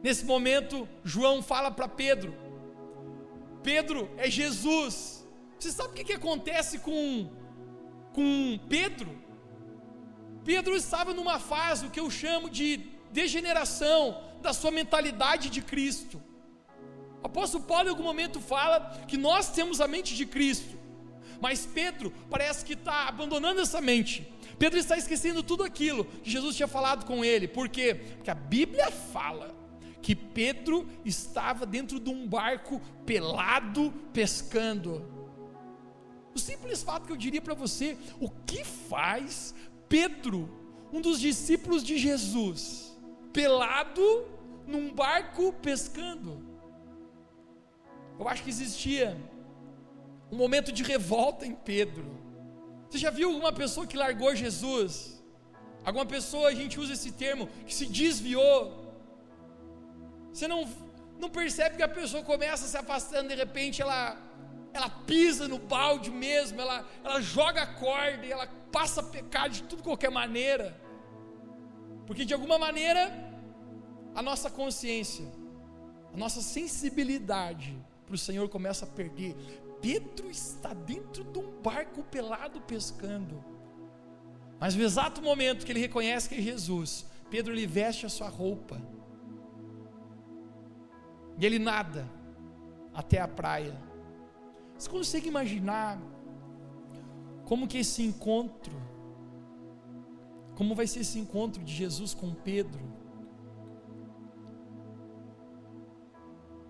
Nesse 0.00 0.24
momento, 0.24 0.88
João 1.02 1.42
fala 1.42 1.72
para 1.72 1.88
Pedro: 1.88 2.32
Pedro 3.64 4.08
é 4.16 4.30
Jesus. 4.30 5.26
Você 5.58 5.72
sabe 5.72 5.90
o 5.90 5.92
que, 5.92 6.04
que 6.04 6.12
acontece 6.12 6.78
com 6.78 7.28
com 8.12 8.60
Pedro, 8.68 9.10
Pedro 10.44 10.76
estava 10.76 11.12
numa 11.14 11.38
fase, 11.38 11.86
o 11.86 11.90
que 11.90 11.98
eu 11.98 12.10
chamo 12.10 12.48
de 12.48 12.80
degeneração 13.10 14.31
da 14.42 14.52
sua 14.52 14.70
mentalidade 14.70 15.48
de 15.48 15.62
Cristo. 15.62 16.22
O 17.22 17.26
apóstolo 17.26 17.64
Paulo 17.64 17.86
em 17.86 17.90
algum 17.90 18.02
momento 18.02 18.40
fala 18.40 19.04
que 19.06 19.16
nós 19.16 19.50
temos 19.50 19.80
a 19.80 19.86
mente 19.88 20.14
de 20.14 20.26
Cristo, 20.26 20.76
mas 21.40 21.64
Pedro 21.64 22.12
parece 22.28 22.64
que 22.64 22.74
está 22.74 23.08
abandonando 23.08 23.60
essa 23.60 23.80
mente. 23.80 24.30
Pedro 24.58 24.78
está 24.78 24.96
esquecendo 24.96 25.42
tudo 25.42 25.62
aquilo 25.62 26.04
que 26.04 26.30
Jesus 26.30 26.56
tinha 26.56 26.68
falado 26.68 27.06
com 27.06 27.24
ele, 27.24 27.48
por 27.48 27.68
quê? 27.68 27.94
Porque 28.16 28.30
a 28.30 28.34
Bíblia 28.34 28.90
fala 28.90 29.54
que 30.02 30.16
Pedro 30.16 30.86
estava 31.04 31.64
dentro 31.64 32.00
de 32.00 32.10
um 32.10 32.26
barco 32.26 32.80
pelado 33.06 33.94
pescando. 34.12 35.06
O 36.34 36.38
simples 36.38 36.82
fato 36.82 37.06
que 37.06 37.12
eu 37.12 37.16
diria 37.16 37.40
para 37.40 37.54
você, 37.54 37.96
o 38.18 38.28
que 38.28 38.64
faz 38.64 39.54
Pedro, 39.88 40.48
um 40.92 41.00
dos 41.00 41.20
discípulos 41.20 41.84
de 41.84 41.98
Jesus, 41.98 42.91
pelado 43.32 44.26
num 44.66 44.92
barco 44.92 45.52
pescando? 45.54 46.42
Eu 48.18 48.28
acho 48.28 48.42
que 48.42 48.50
existia 48.50 49.16
um 50.30 50.36
momento 50.36 50.70
de 50.72 50.82
revolta 50.82 51.46
em 51.46 51.54
Pedro. 51.54 52.04
Você 52.88 52.98
já 52.98 53.10
viu 53.10 53.28
alguma 53.30 53.52
pessoa 53.52 53.86
que 53.86 53.96
largou 53.96 54.34
Jesus? 54.34 55.22
Alguma 55.84 56.06
pessoa, 56.06 56.48
a 56.48 56.54
gente 56.54 56.78
usa 56.78 56.92
esse 56.92 57.12
termo, 57.12 57.48
que 57.66 57.74
se 57.74 57.86
desviou. 57.86 58.94
Você 60.32 60.46
não, 60.46 60.68
não 61.18 61.28
percebe 61.28 61.76
que 61.76 61.82
a 61.82 61.88
pessoa 61.88 62.22
começa 62.22 62.66
se 62.66 62.76
afastando, 62.76 63.28
de 63.28 63.34
repente 63.34 63.82
ela 63.82 64.16
ela 64.74 64.88
pisa 64.88 65.46
no 65.46 65.58
balde 65.58 66.10
mesmo, 66.10 66.60
ela, 66.60 66.86
ela 67.04 67.20
joga 67.20 67.62
a 67.62 67.66
corda 67.66 68.24
e 68.24 68.32
ela 68.32 68.46
passa 68.70 69.00
a 69.00 69.04
pecar 69.04 69.48
de 69.50 69.62
tudo 69.64 69.82
qualquer 69.82 70.10
maneira, 70.10 70.80
porque 72.12 72.26
de 72.26 72.34
alguma 72.34 72.58
maneira 72.58 73.10
a 74.14 74.20
nossa 74.20 74.50
consciência, 74.50 75.24
a 76.12 76.16
nossa 76.18 76.42
sensibilidade 76.42 77.74
para 78.04 78.14
o 78.14 78.18
Senhor 78.18 78.50
começa 78.50 78.84
a 78.84 78.88
perder. 78.88 79.34
Pedro 79.80 80.30
está 80.30 80.74
dentro 80.74 81.24
de 81.24 81.38
um 81.38 81.50
barco 81.62 82.02
pelado 82.02 82.60
pescando, 82.60 83.42
mas 84.60 84.74
no 84.74 84.82
exato 84.82 85.22
momento 85.22 85.64
que 85.64 85.72
ele 85.72 85.80
reconhece 85.80 86.28
que 86.28 86.34
é 86.34 86.42
Jesus, 86.42 87.06
Pedro 87.30 87.54
lhe 87.54 87.66
veste 87.66 88.04
a 88.04 88.10
sua 88.10 88.28
roupa. 88.28 88.78
E 91.38 91.46
ele 91.46 91.58
nada 91.58 92.06
até 92.92 93.22
a 93.22 93.26
praia. 93.26 93.74
Você 94.76 94.90
consegue 94.90 95.28
imaginar 95.28 95.98
como 97.46 97.66
que 97.66 97.78
esse 97.78 98.02
encontro, 98.02 98.76
como 100.54 100.74
vai 100.74 100.86
ser 100.86 101.00
esse 101.00 101.18
encontro 101.18 101.62
de 101.62 101.72
Jesus 101.72 102.14
com 102.14 102.34
Pedro? 102.34 102.80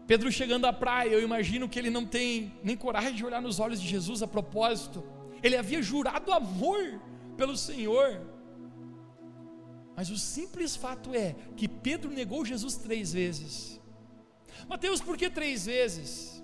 Pedro 0.07 0.31
chegando 0.31 0.66
à 0.66 0.73
praia, 0.73 1.11
eu 1.11 1.23
imagino 1.23 1.68
que 1.68 1.79
ele 1.79 1.90
não 1.90 2.05
tem 2.05 2.53
nem 2.62 2.77
coragem 2.77 3.14
de 3.14 3.25
olhar 3.25 3.40
nos 3.40 3.59
olhos 3.61 3.81
de 3.81 3.88
Jesus 3.88 4.23
a 4.23 4.27
propósito. 4.27 5.03
Ele 5.42 5.57
havia 5.57 5.83
jurado 5.83 6.33
amor 6.33 7.01
pelo 7.37 7.57
Senhor. 7.57 8.21
Mas 9.97 10.11
o 10.11 10.18
simples 10.18 10.75
fato 10.75 11.14
é 11.14 11.35
que 11.57 11.68
Pedro 11.68 12.11
negou 12.11 12.45
Jesus 12.45 12.77
três 12.77 13.12
vezes. 13.12 13.81
Mateus, 14.68 15.01
por 15.01 15.16
que 15.16 15.31
três 15.31 15.66
vezes? 15.66 16.42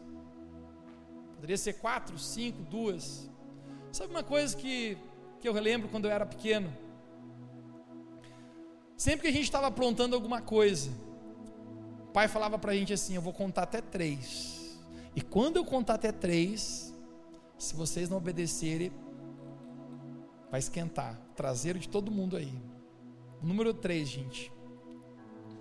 Poderia 1.35 1.57
ser 1.57 1.74
quatro, 1.74 2.18
cinco, 2.18 2.62
duas. 2.62 3.31
Sabe 3.92 4.11
uma 4.11 4.22
coisa 4.22 4.57
que, 4.57 4.98
que 5.40 5.48
eu 5.48 5.53
relembro 5.53 5.88
quando 5.88 6.07
eu 6.07 6.11
era 6.11 6.27
pequeno? 6.27 6.72
Sempre 8.98 9.22
que 9.22 9.28
a 9.28 9.32
gente 9.32 9.44
estava 9.44 9.68
aprontando 9.68 10.16
alguma 10.16 10.42
coisa, 10.42 10.90
o 12.02 12.12
pai 12.12 12.26
falava 12.26 12.58
para 12.58 12.72
a 12.72 12.74
gente 12.74 12.92
assim: 12.92 13.14
Eu 13.14 13.22
vou 13.22 13.32
contar 13.32 13.62
até 13.62 13.80
três. 13.80 14.76
E 15.14 15.20
quando 15.20 15.56
eu 15.56 15.64
contar 15.64 15.94
até 15.94 16.11
três, 16.11 16.92
se 17.56 17.76
vocês 17.76 18.08
não 18.08 18.16
obedecerem, 18.16 18.90
vai 20.50 20.58
esquentar. 20.58 21.16
Traseiro 21.37 21.78
de 21.78 21.88
todo 21.88 22.11
mundo 22.11 22.37
aí. 22.37 22.52
Número 23.40 23.72
três, 23.72 24.08
gente, 24.08 24.50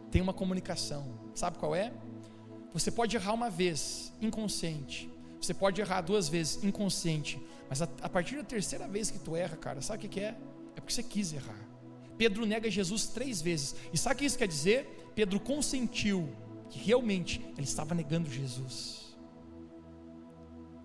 tem 0.09 0.19
uma 0.19 0.33
comunicação. 0.33 1.05
Sabe 1.35 1.59
qual 1.59 1.75
é? 1.75 1.93
Você 2.73 2.89
pode 2.89 3.15
errar 3.15 3.33
uma 3.33 3.51
vez, 3.51 4.11
inconsciente. 4.19 5.13
Você 5.39 5.53
pode 5.53 5.79
errar 5.79 6.01
duas 6.01 6.27
vezes, 6.27 6.63
inconsciente, 6.63 7.39
mas 7.69 7.83
a, 7.83 7.87
a 8.01 8.09
partir 8.09 8.35
da 8.35 8.43
terceira 8.43 8.87
vez 8.87 9.11
que 9.11 9.19
tu 9.19 9.35
erra, 9.35 9.55
cara, 9.55 9.79
sabe 9.79 9.99
o 9.99 10.01
que, 10.01 10.07
que 10.07 10.19
é? 10.21 10.35
É 10.75 10.81
porque 10.81 10.91
você 10.91 11.03
quis 11.03 11.33
errar. 11.33 11.66
Pedro 12.17 12.45
nega 12.45 12.69
Jesus 12.69 13.07
três 13.07 13.41
vezes. 13.41 13.75
E 13.93 13.97
sabe 13.97 14.15
o 14.15 14.17
que 14.19 14.25
isso 14.25 14.37
quer 14.37 14.47
dizer? 14.47 15.11
Pedro 15.15 15.39
consentiu 15.39 16.29
que 16.69 16.79
realmente 16.79 17.41
ele 17.57 17.63
estava 17.65 17.93
negando 17.93 18.29
Jesus. 18.29 19.15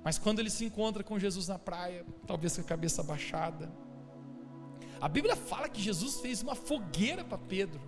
Mas 0.05 0.19
quando 0.19 0.41
ele 0.41 0.51
se 0.51 0.65
encontra 0.65 1.03
com 1.05 1.19
Jesus 1.19 1.49
na 1.49 1.59
praia, 1.59 2.05
talvez 2.27 2.57
com 2.57 2.61
a 2.61 2.65
cabeça 2.65 3.03
baixada, 3.03 3.73
a 5.01 5.09
Bíblia 5.09 5.37
fala 5.37 5.69
que 5.69 5.81
Jesus 5.81 6.21
fez 6.21 6.43
uma 6.43 6.55
fogueira 6.55 7.25
para 7.25 7.39
Pedro. 7.39 7.81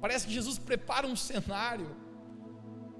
Parece 0.00 0.26
que 0.26 0.32
Jesus 0.32 0.58
prepara 0.58 1.06
um 1.06 1.16
cenário 1.16 1.96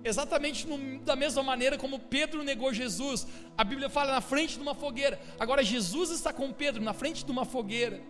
exatamente 0.05 0.67
no, 0.67 0.99
da 1.01 1.15
mesma 1.15 1.43
maneira 1.43 1.79
como 1.79 1.99
Pedro 1.99 2.43
negou 2.43 2.73
Jesus. 2.73 3.27
A 3.57 3.65
Bíblia 3.65 3.89
fala 3.89 4.13
na 4.13 4.21
frente 4.21 4.57
de 4.57 4.63
uma 4.63 4.75
fogueira. 4.75 5.21
Agora 5.39 5.63
Jesus 5.63 6.11
está 6.11 6.33
com 6.33 6.53
Pedro 6.53 6.83
na 6.83 6.93
frente 6.93 7.25
de 7.25 7.31
uma 7.31 7.45
fogueira. 7.45 8.03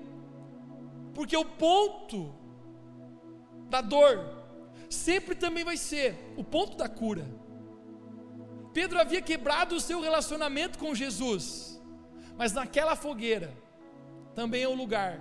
Porque 1.14 1.36
o 1.36 1.44
ponto 1.44 2.34
da 3.68 3.80
dor 3.80 4.18
sempre 4.88 5.34
também 5.34 5.64
vai 5.64 5.76
ser 5.76 6.34
o 6.36 6.44
ponto 6.44 6.76
da 6.76 6.88
cura. 6.88 7.26
Pedro 8.72 8.98
havia 8.98 9.20
quebrado 9.20 9.74
o 9.74 9.80
seu 9.80 10.00
relacionamento 10.00 10.78
com 10.78 10.94
Jesus, 10.94 11.80
mas 12.36 12.52
naquela 12.52 12.96
fogueira 12.96 13.52
também 14.34 14.62
é 14.62 14.68
o 14.68 14.74
lugar 14.74 15.20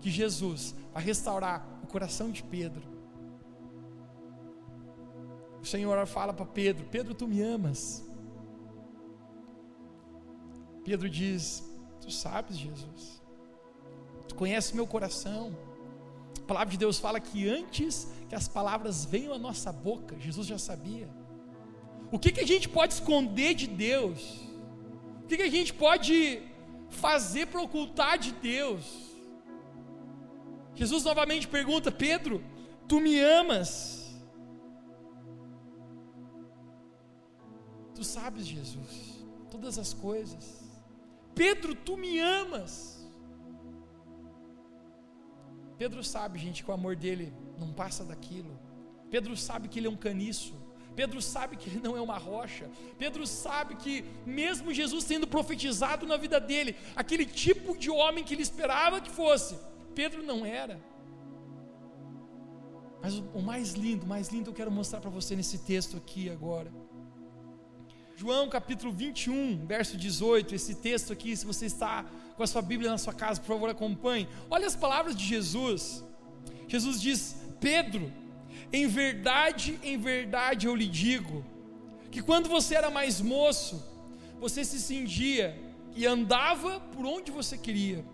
que 0.00 0.10
Jesus 0.10 0.74
vai 0.92 1.02
restaurar 1.02 1.80
o 1.82 1.86
coração 1.86 2.30
de 2.30 2.42
Pedro 2.42 2.98
o 5.60 5.66
Senhor 5.66 6.06
fala 6.06 6.32
para 6.32 6.46
Pedro: 6.46 6.86
Pedro, 6.86 7.14
tu 7.14 7.26
me 7.26 7.42
amas. 7.42 8.04
Pedro 10.84 11.08
diz: 11.10 11.64
Tu 12.00 12.10
sabes, 12.10 12.56
Jesus, 12.56 13.22
tu 14.28 14.34
conheces 14.34 14.72
meu 14.72 14.86
coração. 14.86 15.56
A 16.38 16.46
palavra 16.46 16.70
de 16.70 16.78
Deus 16.78 16.98
fala 16.98 17.18
que 17.18 17.48
antes 17.48 18.08
que 18.28 18.34
as 18.34 18.46
palavras 18.46 19.04
venham 19.04 19.34
à 19.34 19.38
nossa 19.38 19.72
boca, 19.72 20.18
Jesus 20.18 20.46
já 20.46 20.58
sabia. 20.58 21.08
O 22.10 22.18
que, 22.18 22.32
que 22.32 22.40
a 22.40 22.46
gente 22.46 22.68
pode 22.68 22.94
esconder 22.94 23.54
de 23.54 23.66
Deus? 23.66 24.40
O 25.22 25.26
que, 25.26 25.36
que 25.36 25.42
a 25.42 25.50
gente 25.50 25.74
pode 25.74 26.42
fazer 26.88 27.46
para 27.46 27.60
ocultar 27.60 28.18
de 28.18 28.32
Deus? 28.32 29.08
Jesus 30.74 31.04
novamente 31.04 31.46
pergunta: 31.48 31.90
Pedro, 31.90 32.42
tu 32.86 33.00
me 33.00 33.20
amas? 33.20 34.16
Tu 37.94 38.04
sabes, 38.04 38.46
Jesus, 38.46 39.26
todas 39.50 39.76
as 39.76 39.92
coisas. 39.92 40.62
Pedro, 41.34 41.74
tu 41.74 41.96
me 41.96 42.18
amas. 42.20 42.97
Pedro 45.78 46.02
sabe, 46.02 46.38
gente, 46.38 46.64
que 46.64 46.70
o 46.70 46.74
amor 46.74 46.96
dele 46.96 47.32
não 47.56 47.72
passa 47.72 48.04
daquilo. 48.04 48.58
Pedro 49.10 49.36
sabe 49.36 49.68
que 49.68 49.78
ele 49.78 49.86
é 49.86 49.90
um 49.90 49.96
caniço. 49.96 50.54
Pedro 50.96 51.22
sabe 51.22 51.56
que 51.56 51.70
ele 51.70 51.80
não 51.80 51.96
é 51.96 52.00
uma 52.00 52.18
rocha. 52.18 52.68
Pedro 52.98 53.24
sabe 53.24 53.76
que, 53.76 54.04
mesmo 54.26 54.74
Jesus 54.74 55.04
tendo 55.04 55.28
profetizado 55.28 56.04
na 56.06 56.16
vida 56.16 56.40
dele, 56.40 56.74
aquele 56.96 57.24
tipo 57.24 57.78
de 57.78 57.88
homem 57.88 58.24
que 58.24 58.34
ele 58.34 58.42
esperava 58.42 59.00
que 59.00 59.10
fosse, 59.10 59.56
Pedro 59.94 60.24
não 60.24 60.44
era. 60.44 60.80
Mas 63.00 63.14
o 63.32 63.40
mais 63.40 63.74
lindo, 63.74 64.04
o 64.04 64.08
mais 64.08 64.28
lindo 64.28 64.50
eu 64.50 64.54
quero 64.54 64.72
mostrar 64.72 65.00
para 65.00 65.10
você 65.10 65.36
nesse 65.36 65.58
texto 65.58 65.96
aqui 65.96 66.28
agora. 66.28 66.72
João 68.16 68.48
capítulo 68.48 68.92
21, 68.92 69.64
verso 69.64 69.96
18, 69.96 70.52
esse 70.52 70.74
texto 70.74 71.12
aqui, 71.12 71.36
se 71.36 71.46
você 71.46 71.66
está 71.66 72.04
com 72.38 72.44
a 72.44 72.46
sua 72.46 72.62
Bíblia 72.62 72.88
na 72.88 72.98
sua 72.98 73.12
casa, 73.12 73.40
por 73.40 73.48
favor, 73.48 73.68
acompanhe. 73.68 74.28
Olha 74.48 74.64
as 74.64 74.76
palavras 74.76 75.16
de 75.16 75.24
Jesus. 75.24 76.04
Jesus 76.68 77.00
diz: 77.02 77.36
Pedro, 77.60 78.12
em 78.72 78.86
verdade, 78.86 79.76
em 79.82 79.98
verdade 79.98 80.68
eu 80.68 80.76
lhe 80.76 80.86
digo, 80.86 81.44
que 82.12 82.22
quando 82.22 82.48
você 82.48 82.76
era 82.76 82.90
mais 82.90 83.20
moço, 83.20 83.84
você 84.40 84.64
se 84.64 84.78
cingia 84.78 85.58
e 85.96 86.06
andava 86.06 86.78
por 86.78 87.04
onde 87.04 87.32
você 87.32 87.58
queria, 87.58 88.04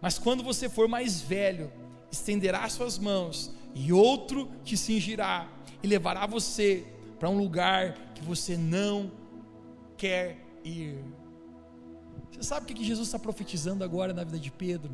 mas 0.00 0.16
quando 0.16 0.44
você 0.44 0.68
for 0.68 0.86
mais 0.86 1.20
velho, 1.20 1.72
estenderá 2.08 2.68
suas 2.68 2.96
mãos 2.96 3.50
e 3.74 3.92
outro 3.92 4.48
te 4.62 4.76
cingirá 4.76 5.48
e 5.82 5.88
levará 5.88 6.24
você 6.24 6.86
para 7.18 7.28
um 7.28 7.36
lugar 7.36 7.94
que 8.14 8.22
você 8.22 8.56
não 8.56 9.10
quer 9.96 10.38
ir. 10.64 11.02
Você 12.36 12.42
sabe 12.42 12.70
o 12.70 12.74
que 12.76 12.84
Jesus 12.84 13.08
está 13.08 13.18
profetizando 13.18 13.82
agora 13.82 14.12
na 14.12 14.22
vida 14.22 14.38
de 14.38 14.50
Pedro? 14.50 14.92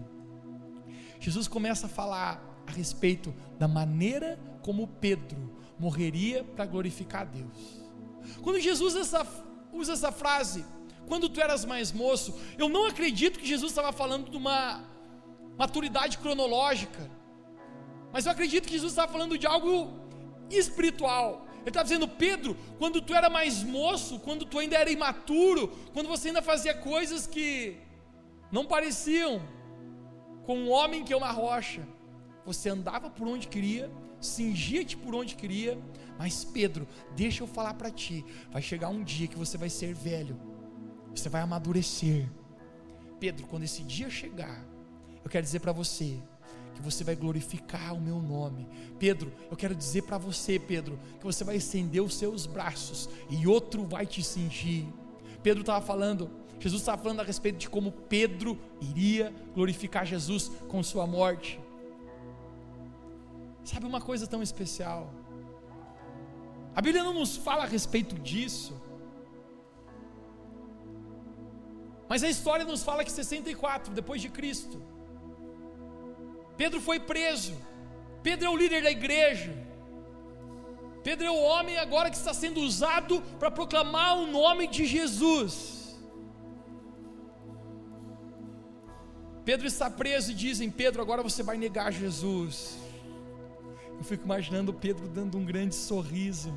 Jesus 1.19 1.49
começa 1.49 1.87
a 1.87 1.89
falar 1.89 2.41
a 2.67 2.71
respeito 2.71 3.35
da 3.59 3.67
maneira 3.67 4.39
como 4.63 4.87
Pedro 4.87 5.57
morreria 5.77 6.45
para 6.45 6.65
glorificar 6.65 7.23
a 7.23 7.25
Deus. 7.25 7.83
Quando 8.43 8.61
Jesus 8.61 8.95
essa, 8.95 9.27
usa 9.73 9.95
essa 9.95 10.13
frase, 10.13 10.65
quando 11.09 11.29
tu 11.29 11.41
eras 11.41 11.65
mais 11.65 11.91
moço, 11.91 12.33
eu 12.57 12.69
não 12.69 12.87
acredito 12.87 13.41
que 13.41 13.47
Jesus 13.47 13.73
estava 13.73 13.93
falando 13.93 14.31
de 14.31 14.37
uma 14.37 14.85
maturidade 15.59 16.19
cronológica, 16.19 17.11
mas 18.13 18.25
eu 18.25 18.33
acredito 18.33 18.67
que 18.67 18.75
Jesus 18.75 18.93
estava 18.93 19.11
falando 19.11 19.37
de 19.37 19.49
algo 19.49 19.91
espiritual. 20.49 21.49
Ele 21.63 21.71
está 21.71 21.83
dizendo, 21.83 22.09
Pedro, 22.09 22.57
quando 22.79 23.01
tu 23.01 23.15
era 23.15 23.31
mais 23.31 23.63
moço, 23.63 24.19
quando 24.19 24.45
tu 24.45 24.59
ainda 24.59 24.77
era 24.77 24.91
imaturo, 24.91 25.69
quando 25.93 26.09
você 26.09 26.29
ainda 26.29 26.43
fazia 26.43 26.75
coisas 26.75 27.27
que 27.27 27.77
não 28.51 28.67
pareciam 28.67 29.41
com 30.45 30.59
um 30.59 30.71
homem 30.71 31.05
que 31.05 31.13
é 31.13 31.17
uma 31.17 31.31
rocha, 31.31 31.87
você 32.45 32.69
andava 32.69 33.09
por 33.09 33.29
onde 33.29 33.47
queria, 33.47 33.91
cingia-te 34.21 34.97
por 34.97 35.15
onde 35.15 35.37
queria, 35.37 35.79
mas 36.19 36.45
Pedro, 36.45 36.87
deixa 37.15 37.45
eu 37.45 37.47
falar 37.47 37.75
para 37.75 37.91
ti, 37.91 38.25
vai 38.51 38.61
chegar 38.61 38.89
um 38.89 39.03
dia 39.03 39.29
que 39.29 39.39
você 39.39 39.57
vai 39.57 39.71
ser 39.71 39.95
velho, 39.95 40.39
você 41.15 41.29
vai 41.29 41.43
amadurecer. 41.43 42.29
Pedro, 43.21 43.47
quando 43.47 43.63
esse 43.63 43.85
dia 43.85 44.11
chegar, 44.11 44.65
eu 45.25 45.31
quero 45.31 45.45
dizer 45.45 45.61
para 45.61 45.73
você, 45.73 46.21
que 46.83 46.91
você 46.91 47.05
vai 47.05 47.15
glorificar 47.15 47.95
o 47.95 48.01
meu 48.01 48.21
nome. 48.21 48.69
Pedro, 48.99 49.33
eu 49.51 49.57
quero 49.57 49.75
dizer 49.75 50.03
para 50.03 50.19
você, 50.19 50.59
Pedro, 50.59 50.99
que 51.19 51.25
você 51.25 51.45
vai 51.45 51.57
estender 51.57 52.03
os 52.03 52.15
seus 52.15 52.45
braços 52.45 53.09
e 53.31 53.47
outro 53.47 53.87
vai 53.87 54.05
te 54.05 54.23
cingir. 54.23 54.85
Pedro 55.43 55.61
estava 55.61 55.85
falando, 55.85 56.31
Jesus 56.59 56.83
estava 56.83 57.01
falando 57.01 57.21
a 57.21 57.25
respeito 57.25 57.59
de 57.59 57.71
como 57.71 57.93
Pedro 57.93 58.59
iria 58.81 59.33
glorificar 59.55 60.05
Jesus 60.05 60.51
com 60.69 60.83
sua 60.83 61.07
morte. 61.07 61.61
Sabe 63.65 63.87
uma 63.87 64.01
coisa 64.01 64.27
tão 64.27 64.43
especial? 64.43 65.13
A 66.75 66.81
Bíblia 66.81 67.05
não 67.05 67.15
nos 67.15 67.37
fala 67.37 67.63
a 67.63 67.67
respeito 67.67 68.19
disso. 68.19 68.81
Mas 72.09 72.25
a 72.25 72.29
história 72.29 72.65
nos 72.65 72.83
fala 72.83 73.05
que 73.05 73.13
64 73.13 73.95
depois 73.95 74.21
de 74.21 74.29
Cristo, 74.29 74.83
Pedro 76.57 76.81
foi 76.81 77.01
preso. 77.01 77.55
Pedro 78.23 78.47
é 78.47 78.51
o 78.51 78.57
líder 78.57 78.83
da 78.83 78.91
igreja. 78.91 79.53
Pedro 81.03 81.27
é 81.27 81.31
o 81.31 81.43
homem 81.43 81.79
agora 81.79 82.11
que 82.11 82.17
está 82.17 82.33
sendo 82.33 82.61
usado 82.61 83.21
para 83.39 83.51
proclamar 83.51 84.19
o 84.19 84.27
nome 84.27 84.69
de 84.69 84.87
Jesus. 84.87 86.01
Pedro 89.45 89.67
está 89.67 89.91
preso 89.91 90.31
e 90.31 90.35
dizem: 90.35 90.71
Pedro, 90.71 91.03
agora 91.03 91.23
você 91.23 91.43
vai 91.43 91.57
negar 91.57 91.93
Jesus. 91.93 92.79
Eu 93.99 94.05
fico 94.05 94.25
imaginando 94.25 94.73
Pedro 94.73 95.09
dando 95.09 95.37
um 95.37 95.45
grande 95.45 95.75
sorriso. 95.75 96.53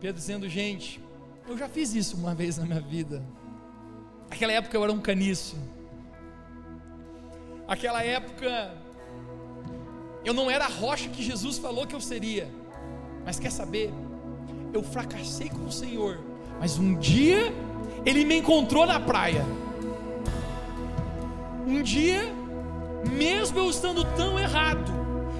Pedro 0.00 0.16
dizendo: 0.16 0.48
Gente, 0.48 1.00
eu 1.48 1.56
já 1.56 1.68
fiz 1.68 1.94
isso 1.94 2.16
uma 2.16 2.34
vez 2.34 2.58
na 2.58 2.64
minha 2.64 2.80
vida. 2.80 3.24
Naquela 4.28 4.52
época 4.52 4.76
eu 4.76 4.82
era 4.82 4.92
um 4.92 5.00
caniço. 5.00 5.56
Aquela 7.66 8.02
época, 8.04 8.74
eu 10.24 10.34
não 10.34 10.50
era 10.50 10.64
a 10.64 10.68
rocha 10.68 11.08
que 11.08 11.22
Jesus 11.22 11.58
falou 11.58 11.86
que 11.86 11.94
eu 11.94 12.00
seria. 12.00 12.48
Mas 13.24 13.38
quer 13.38 13.50
saber? 13.50 13.92
Eu 14.72 14.82
fracassei 14.82 15.48
com 15.48 15.64
o 15.64 15.72
Senhor. 15.72 16.18
Mas 16.60 16.78
um 16.78 16.94
dia, 16.94 17.52
Ele 18.04 18.24
me 18.24 18.36
encontrou 18.36 18.86
na 18.86 19.00
praia. 19.00 19.44
Um 21.66 21.82
dia, 21.82 22.22
mesmo 23.10 23.58
eu 23.58 23.70
estando 23.70 24.04
tão 24.14 24.38
errado, 24.38 24.92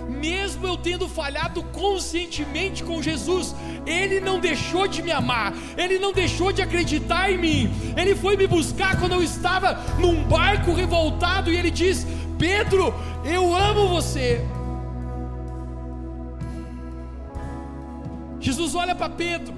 mesmo 0.08 0.66
eu 0.66 0.76
tendo 0.76 1.08
falhado 1.08 1.62
conscientemente 1.64 2.82
com 2.82 3.02
Jesus, 3.02 3.54
Ele 3.86 4.20
não 4.20 4.38
deixou 4.38 4.86
de 4.86 5.02
me 5.02 5.10
amar, 5.10 5.54
Ele 5.76 5.98
não 5.98 6.12
deixou 6.12 6.52
de 6.52 6.62
acreditar 6.62 7.30
em 7.30 7.38
mim. 7.38 7.70
Ele 7.96 8.14
foi 8.14 8.36
me 8.36 8.46
buscar 8.46 8.98
quando 8.98 9.12
eu 9.12 9.22
estava 9.22 9.74
num 9.98 10.24
barco 10.24 10.72
revoltado 10.72 11.50
e 11.50 11.56
Ele 11.56 11.70
diz: 11.70 12.06
Pedro, 12.38 12.94
eu 13.24 13.54
amo 13.54 13.88
você. 13.88 14.44
Jesus 18.40 18.74
olha 18.74 18.94
para 18.94 19.08
Pedro, 19.08 19.54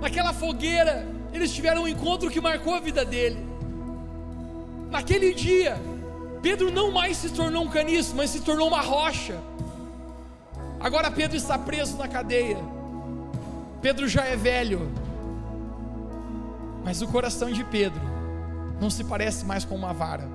naquela 0.00 0.32
fogueira, 0.32 1.06
eles 1.32 1.52
tiveram 1.52 1.82
um 1.82 1.88
encontro 1.88 2.30
que 2.30 2.40
marcou 2.40 2.74
a 2.74 2.80
vida 2.80 3.04
dele. 3.04 3.46
Naquele 4.90 5.34
dia, 5.34 5.78
Pedro 6.42 6.70
não 6.70 6.90
mais 6.90 7.16
se 7.16 7.30
tornou 7.30 7.64
um 7.64 7.68
caniço, 7.68 8.14
mas 8.14 8.30
se 8.30 8.40
tornou 8.40 8.68
uma 8.68 8.80
rocha. 8.80 9.38
Agora 10.80 11.10
Pedro 11.10 11.36
está 11.36 11.58
preso 11.58 11.96
na 11.96 12.06
cadeia. 12.06 12.58
Pedro 13.82 14.06
já 14.08 14.24
é 14.24 14.36
velho. 14.36 14.90
Mas 16.84 17.02
o 17.02 17.08
coração 17.08 17.50
de 17.50 17.64
Pedro 17.64 18.00
não 18.80 18.88
se 18.88 19.04
parece 19.04 19.44
mais 19.44 19.64
com 19.64 19.74
uma 19.74 19.92
vara. 19.92 20.28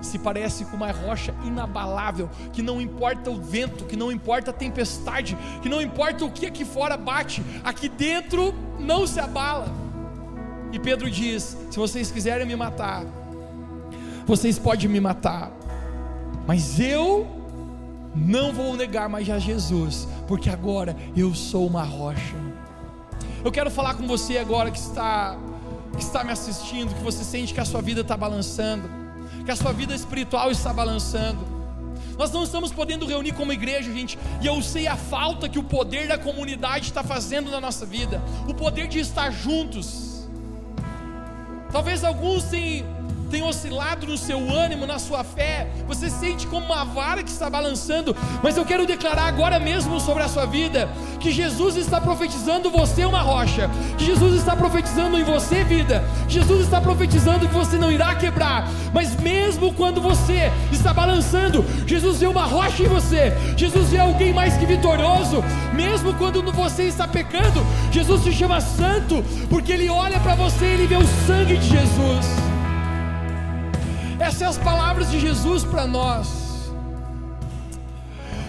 Se 0.00 0.18
parece 0.18 0.64
com 0.64 0.76
uma 0.76 0.90
rocha 0.90 1.34
inabalável, 1.44 2.28
que 2.52 2.62
não 2.62 2.80
importa 2.80 3.30
o 3.30 3.40
vento, 3.40 3.84
que 3.84 3.94
não 3.94 4.10
importa 4.10 4.50
a 4.50 4.54
tempestade, 4.54 5.36
que 5.60 5.68
não 5.68 5.80
importa 5.80 6.24
o 6.24 6.30
que 6.30 6.46
aqui 6.46 6.64
fora 6.64 6.96
bate, 6.96 7.44
aqui 7.62 7.88
dentro 7.88 8.52
não 8.80 9.06
se 9.06 9.20
abala. 9.20 9.68
E 10.72 10.78
Pedro 10.78 11.08
diz: 11.10 11.56
Se 11.70 11.78
vocês 11.78 12.10
quiserem 12.10 12.46
me 12.46 12.56
matar, 12.56 13.04
vocês 14.26 14.58
podem 14.58 14.88
me 14.88 15.00
matar, 15.00 15.50
mas 16.46 16.78
eu 16.78 17.26
não 18.14 18.52
vou 18.52 18.76
negar 18.76 19.08
mais 19.08 19.28
a 19.30 19.38
Jesus, 19.38 20.06
porque 20.26 20.50
agora 20.50 20.96
eu 21.16 21.34
sou 21.34 21.66
uma 21.66 21.82
rocha. 21.82 22.36
Eu 23.44 23.50
quero 23.50 23.70
falar 23.70 23.94
com 23.94 24.06
você 24.06 24.38
agora 24.38 24.70
que 24.70 24.78
está 24.78 25.36
que 25.96 26.02
está 26.02 26.24
me 26.24 26.32
assistindo, 26.32 26.94
que 26.94 27.02
você 27.02 27.22
sente 27.22 27.52
que 27.52 27.60
a 27.60 27.64
sua 27.64 27.82
vida 27.82 28.00
está 28.00 28.16
balançando, 28.16 28.88
que 29.44 29.50
a 29.50 29.56
sua 29.56 29.72
vida 29.72 29.94
espiritual 29.94 30.50
está 30.50 30.72
balançando. 30.72 31.52
Nós 32.16 32.30
não 32.30 32.44
estamos 32.44 32.72
podendo 32.72 33.06
reunir 33.06 33.32
como 33.32 33.52
igreja, 33.52 33.92
gente, 33.92 34.18
e 34.40 34.46
eu 34.46 34.60
sei 34.62 34.86
a 34.86 34.96
falta 34.96 35.48
que 35.48 35.58
o 35.58 35.62
poder 35.62 36.08
da 36.08 36.18
comunidade 36.18 36.86
está 36.86 37.02
fazendo 37.02 37.50
na 37.50 37.60
nossa 37.60 37.84
vida, 37.84 38.22
o 38.48 38.54
poder 38.54 38.88
de 38.88 39.00
estar 39.00 39.30
juntos. 39.30 40.28
Talvez 41.70 42.04
alguns 42.04 42.44
tenham 42.44 42.86
tem 43.32 43.42
oscilado 43.42 44.06
no 44.06 44.18
seu 44.18 44.52
ânimo, 44.52 44.86
na 44.86 44.98
sua 44.98 45.24
fé, 45.24 45.66
você 45.88 46.10
sente 46.10 46.46
como 46.46 46.66
uma 46.66 46.84
vara 46.84 47.22
que 47.22 47.30
está 47.30 47.48
balançando, 47.48 48.14
mas 48.42 48.58
eu 48.58 48.64
quero 48.64 48.86
declarar 48.86 49.24
agora 49.24 49.58
mesmo 49.58 49.98
sobre 49.98 50.22
a 50.22 50.28
sua 50.28 50.44
vida 50.44 50.86
que 51.18 51.32
Jesus 51.32 51.76
está 51.76 51.98
profetizando 51.98 52.70
você 52.70 53.06
uma 53.06 53.22
rocha, 53.22 53.70
que 53.96 54.04
Jesus 54.04 54.34
está 54.34 54.54
profetizando 54.54 55.18
em 55.18 55.24
você 55.24 55.64
vida, 55.64 56.04
Jesus 56.28 56.60
está 56.60 56.78
profetizando 56.78 57.48
que 57.48 57.54
você 57.54 57.78
não 57.78 57.90
irá 57.90 58.14
quebrar, 58.14 58.68
mas 58.92 59.18
mesmo 59.18 59.72
quando 59.72 59.98
você 59.98 60.52
está 60.70 60.92
balançando, 60.92 61.64
Jesus 61.86 62.20
vê 62.20 62.26
uma 62.26 62.44
rocha 62.44 62.82
em 62.82 62.88
você, 62.88 63.32
Jesus 63.56 63.88
vê 63.88 63.98
alguém 63.98 64.34
mais 64.34 64.58
que 64.58 64.66
vitorioso, 64.66 65.42
mesmo 65.72 66.12
quando 66.14 66.42
você 66.52 66.82
está 66.82 67.08
pecando, 67.08 67.64
Jesus 67.90 68.24
te 68.24 68.30
chama 68.30 68.60
santo, 68.60 69.24
porque 69.48 69.72
Ele 69.72 69.88
olha 69.88 70.20
para 70.20 70.34
você 70.34 70.66
e 70.66 70.74
Ele 70.74 70.86
vê 70.86 70.96
o 70.96 71.26
sangue 71.26 71.56
de 71.56 71.66
Jesus. 71.66 72.51
Essas 74.22 74.38
são 74.38 74.48
as 74.50 74.58
palavras 74.58 75.10
de 75.10 75.18
Jesus 75.18 75.64
para 75.64 75.84
nós. 75.84 76.28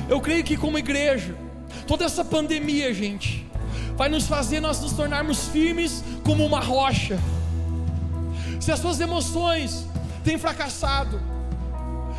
Eu 0.08 0.22
creio 0.22 0.44
que 0.44 0.56
como 0.56 0.78
igreja, 0.78 1.36
toda 1.88 2.06
essa 2.06 2.24
pandemia, 2.24 2.94
gente, 2.94 3.44
vai 3.98 4.08
nos 4.08 4.28
fazer 4.28 4.60
nós 4.60 4.80
nos 4.80 4.94
tornarmos 4.94 5.48
firmes 5.48 6.04
como 6.24 6.46
uma 6.46 6.60
rocha. 6.60 7.20
Se 8.60 8.72
as 8.72 8.80
suas 8.80 9.00
emoções 9.00 9.88
têm 10.24 10.38
fracassado, 10.38 11.20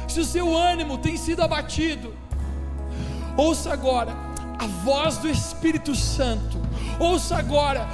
se 0.09 0.19
o 0.19 0.25
seu 0.25 0.57
ânimo 0.57 0.99
tem 0.99 1.17
sido 1.17 1.41
abatido, 1.41 2.13
ouça 3.37 3.73
agora 3.73 4.13
a 4.59 4.67
voz 4.67 5.19
do 5.19 5.31
Espírito 5.31 5.95
Santo. 5.95 6.59
Ouça 6.99 7.37
agora 7.37 7.89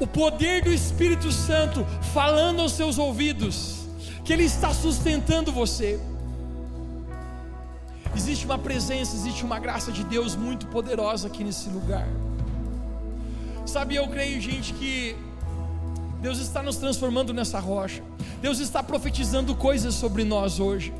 o 0.00 0.06
poder 0.06 0.64
do 0.64 0.72
Espírito 0.72 1.30
Santo 1.30 1.86
falando 2.12 2.60
aos 2.60 2.72
seus 2.72 2.98
ouvidos 2.98 3.77
que 4.28 4.32
Ele 4.34 4.44
está 4.44 4.74
sustentando 4.74 5.50
você. 5.50 5.98
Existe 8.14 8.44
uma 8.44 8.58
presença, 8.58 9.16
existe 9.16 9.42
uma 9.42 9.58
graça 9.58 9.90
de 9.90 10.04
Deus 10.04 10.36
muito 10.36 10.66
poderosa 10.66 11.28
aqui 11.28 11.42
nesse 11.42 11.70
lugar. 11.70 12.06
Sabe, 13.64 13.96
eu 13.96 14.06
creio, 14.06 14.38
gente, 14.38 14.74
que 14.74 15.16
Deus 16.20 16.40
está 16.40 16.62
nos 16.62 16.76
transformando 16.76 17.32
nessa 17.32 17.58
rocha. 17.58 18.02
Deus 18.42 18.58
está 18.58 18.82
profetizando 18.82 19.56
coisas 19.56 19.94
sobre 19.94 20.24
nós 20.24 20.60
hoje. 20.60 20.92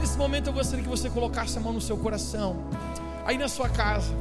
Nesse 0.00 0.16
momento 0.16 0.46
eu 0.46 0.52
gostaria 0.54 0.82
que 0.82 0.88
você 0.88 1.10
colocasse 1.10 1.58
a 1.58 1.60
mão 1.60 1.74
no 1.74 1.80
seu 1.80 1.98
coração, 1.98 2.56
aí 3.26 3.36
na 3.36 3.48
sua 3.48 3.68
casa. 3.68 4.14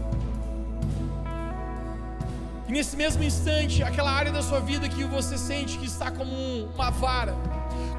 Nesse 2.73 2.97
mesmo 2.97 3.23
instante, 3.23 3.83
aquela 3.83 4.09
área 4.09 4.31
da 4.31 4.41
sua 4.41 4.59
vida 4.59 4.89
que 4.89 5.03
você 5.03 5.37
sente 5.37 5.77
que 5.77 5.85
está 5.85 6.09
como 6.09 6.33
uma 6.73 6.89
vara, 6.89 7.35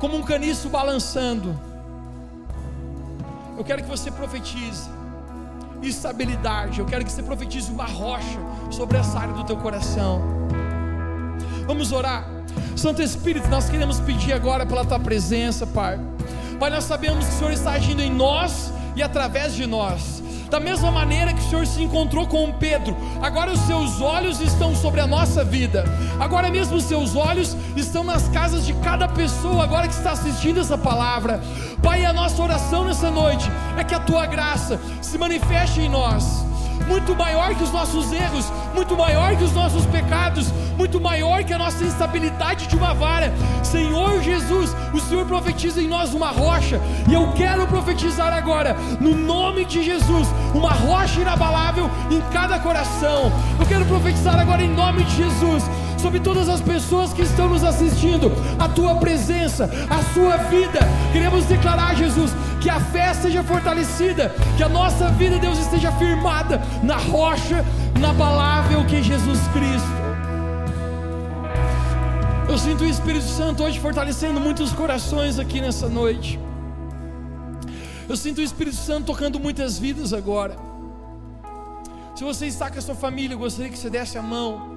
como 0.00 0.16
um 0.16 0.22
caniço 0.24 0.68
balançando. 0.68 1.56
Eu 3.56 3.62
quero 3.62 3.84
que 3.84 3.88
você 3.88 4.10
profetize 4.10 4.90
estabilidade. 5.80 6.80
Eu 6.80 6.86
quero 6.86 7.04
que 7.04 7.12
você 7.12 7.22
profetize 7.22 7.70
uma 7.70 7.84
rocha 7.84 8.40
sobre 8.68 8.98
essa 8.98 9.16
área 9.16 9.32
do 9.32 9.44
teu 9.44 9.56
coração. 9.58 10.20
Vamos 11.68 11.92
orar. 11.92 12.26
Santo 12.76 13.00
Espírito, 13.00 13.46
nós 13.48 13.70
queremos 13.70 14.00
pedir 14.00 14.32
agora 14.32 14.66
pela 14.66 14.84
tua 14.84 14.98
presença, 14.98 15.64
Pai. 15.68 16.00
Pai, 16.58 16.70
nós 16.70 16.82
sabemos 16.82 17.24
que 17.26 17.32
o 17.32 17.38
Senhor 17.38 17.52
está 17.52 17.70
agindo 17.74 18.02
em 18.02 18.12
nós 18.12 18.72
e 18.96 19.04
através 19.04 19.54
de 19.54 19.68
nós. 19.68 20.23
Da 20.50 20.60
mesma 20.60 20.90
maneira 20.90 21.32
que 21.32 21.40
o 21.40 21.48
Senhor 21.48 21.66
se 21.66 21.82
encontrou 21.82 22.26
com 22.26 22.52
Pedro, 22.52 22.96
agora 23.22 23.52
os 23.52 23.60
seus 23.60 24.00
olhos 24.00 24.40
estão 24.40 24.74
sobre 24.74 25.00
a 25.00 25.06
nossa 25.06 25.44
vida. 25.44 25.84
Agora 26.20 26.50
mesmo 26.50 26.76
os 26.76 26.84
seus 26.84 27.16
olhos 27.16 27.56
estão 27.76 28.04
nas 28.04 28.28
casas 28.28 28.64
de 28.64 28.72
cada 28.74 29.08
pessoa 29.08 29.64
agora 29.64 29.88
que 29.88 29.94
está 29.94 30.12
assistindo 30.12 30.60
essa 30.60 30.78
palavra. 30.78 31.40
Pai, 31.82 32.04
a 32.04 32.12
nossa 32.12 32.40
oração 32.42 32.84
nessa 32.84 33.10
noite 33.10 33.50
é 33.76 33.84
que 33.84 33.94
a 33.94 34.00
tua 34.00 34.26
graça 34.26 34.80
se 35.02 35.18
manifeste 35.18 35.80
em 35.80 35.88
nós 35.88 36.43
muito 36.86 37.14
maior 37.14 37.54
que 37.54 37.62
os 37.62 37.72
nossos 37.72 38.12
erros, 38.12 38.52
muito 38.74 38.96
maior 38.96 39.36
que 39.36 39.44
os 39.44 39.52
nossos 39.52 39.86
pecados, 39.86 40.52
muito 40.76 41.00
maior 41.00 41.44
que 41.44 41.52
a 41.52 41.58
nossa 41.58 41.84
instabilidade 41.84 42.66
de 42.66 42.76
uma 42.76 42.92
vara. 42.92 43.32
Senhor 43.62 44.22
Jesus, 44.22 44.74
o 44.92 45.00
Senhor 45.00 45.26
profetiza 45.26 45.80
em 45.80 45.88
nós 45.88 46.12
uma 46.12 46.30
rocha, 46.30 46.80
e 47.08 47.14
eu 47.14 47.32
quero 47.32 47.66
profetizar 47.66 48.32
agora, 48.32 48.76
no 49.00 49.14
nome 49.14 49.64
de 49.64 49.82
Jesus, 49.82 50.28
uma 50.54 50.72
rocha 50.72 51.20
inabalável 51.20 51.90
em 52.10 52.20
cada 52.32 52.58
coração. 52.58 53.32
Eu 53.58 53.66
quero 53.66 53.84
profetizar 53.86 54.38
agora 54.38 54.62
em 54.62 54.68
nome 54.68 55.04
de 55.04 55.16
Jesus 55.16 55.64
sobre 56.04 56.20
todas 56.20 56.50
as 56.50 56.60
pessoas 56.60 57.14
que 57.14 57.22
estão 57.22 57.48
nos 57.48 57.64
assistindo, 57.64 58.30
a 58.58 58.68
tua 58.68 58.96
presença, 58.96 59.70
a 59.88 60.02
sua 60.12 60.36
vida. 60.36 60.80
Queremos 61.14 61.46
declarar, 61.46 61.94
Jesus, 61.96 62.30
que 62.60 62.68
a 62.68 62.78
fé 62.78 63.14
seja 63.14 63.42
fortalecida, 63.42 64.28
que 64.58 64.62
a 64.62 64.68
nossa 64.68 65.08
vida, 65.12 65.38
Deus, 65.38 65.58
esteja 65.58 65.90
firmada 65.92 66.60
na 66.82 66.98
rocha 66.98 67.64
inabalável 67.96 68.84
que 68.84 68.96
é 68.96 69.02
Jesus 69.02 69.40
Cristo. 69.54 69.88
Eu 72.50 72.58
sinto 72.58 72.84
o 72.84 72.86
Espírito 72.86 73.24
Santo 73.24 73.62
hoje 73.62 73.80
fortalecendo 73.80 74.38
muitos 74.38 74.74
corações 74.74 75.38
aqui 75.38 75.58
nessa 75.58 75.88
noite. 75.88 76.38
Eu 78.06 78.14
sinto 78.14 78.42
o 78.42 78.42
Espírito 78.42 78.76
Santo 78.76 79.06
tocando 79.06 79.40
muitas 79.40 79.78
vidas 79.78 80.12
agora. 80.12 80.54
Se 82.14 82.22
você 82.22 82.46
está 82.46 82.70
com 82.70 82.78
a 82.78 82.82
sua 82.82 82.94
família, 82.94 83.34
eu 83.34 83.38
gostaria 83.38 83.72
que 83.72 83.78
você 83.78 83.88
desse 83.88 84.18
a 84.18 84.22
mão 84.22 84.73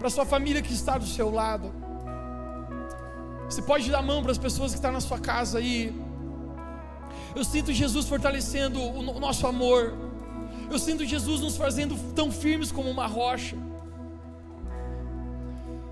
para 0.00 0.08
a 0.08 0.10
sua 0.10 0.24
família 0.24 0.62
que 0.62 0.72
está 0.72 0.96
do 0.96 1.06
seu 1.06 1.30
lado. 1.30 1.70
Você 3.44 3.60
pode 3.60 3.90
dar 3.90 3.98
a 3.98 4.02
mão 4.02 4.22
para 4.22 4.32
as 4.32 4.38
pessoas 4.38 4.70
que 4.70 4.78
estão 4.78 4.90
na 4.90 5.00
sua 5.00 5.18
casa 5.18 5.58
aí. 5.58 5.94
Eu 7.36 7.44
sinto 7.44 7.70
Jesus 7.70 8.08
fortalecendo 8.08 8.80
o 8.80 9.20
nosso 9.20 9.46
amor. 9.46 9.92
Eu 10.70 10.78
sinto 10.78 11.04
Jesus 11.04 11.42
nos 11.42 11.58
fazendo 11.58 11.98
tão 12.14 12.32
firmes 12.32 12.72
como 12.72 12.88
uma 12.88 13.06
rocha. 13.06 13.58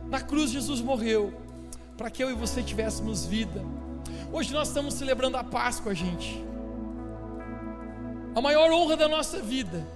Na 0.09 0.23
cruz, 0.23 0.53
Jesus 0.53 0.81
morreu 0.81 1.35
para 1.99 2.09
que 2.09 2.25
eu 2.25 2.31
e 2.31 2.35
você 2.35 2.63
tivéssemos 2.63 3.27
vida. 3.27 3.63
Hoje 4.33 4.55
nós 4.55 4.69
estamos 4.69 4.95
celebrando 4.95 5.37
a 5.37 5.45
Páscoa, 5.45 5.95
gente. 5.95 6.43
A 8.35 8.41
maior 8.41 8.73
honra 8.73 8.97
da 8.97 9.07
nossa 9.07 9.43
vida 9.43 9.87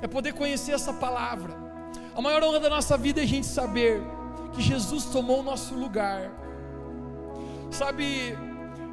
é 0.00 0.08
poder 0.08 0.32
conhecer 0.32 0.72
essa 0.72 0.94
palavra 0.94 1.71
a 2.14 2.20
maior 2.20 2.42
honra 2.42 2.60
da 2.60 2.68
nossa 2.68 2.96
vida 2.96 3.20
é 3.20 3.24
a 3.24 3.26
gente 3.26 3.46
saber 3.46 4.02
que 4.52 4.60
Jesus 4.60 5.06
tomou 5.06 5.40
o 5.40 5.42
nosso 5.42 5.74
lugar. 5.74 6.30
Sabe, 7.70 8.36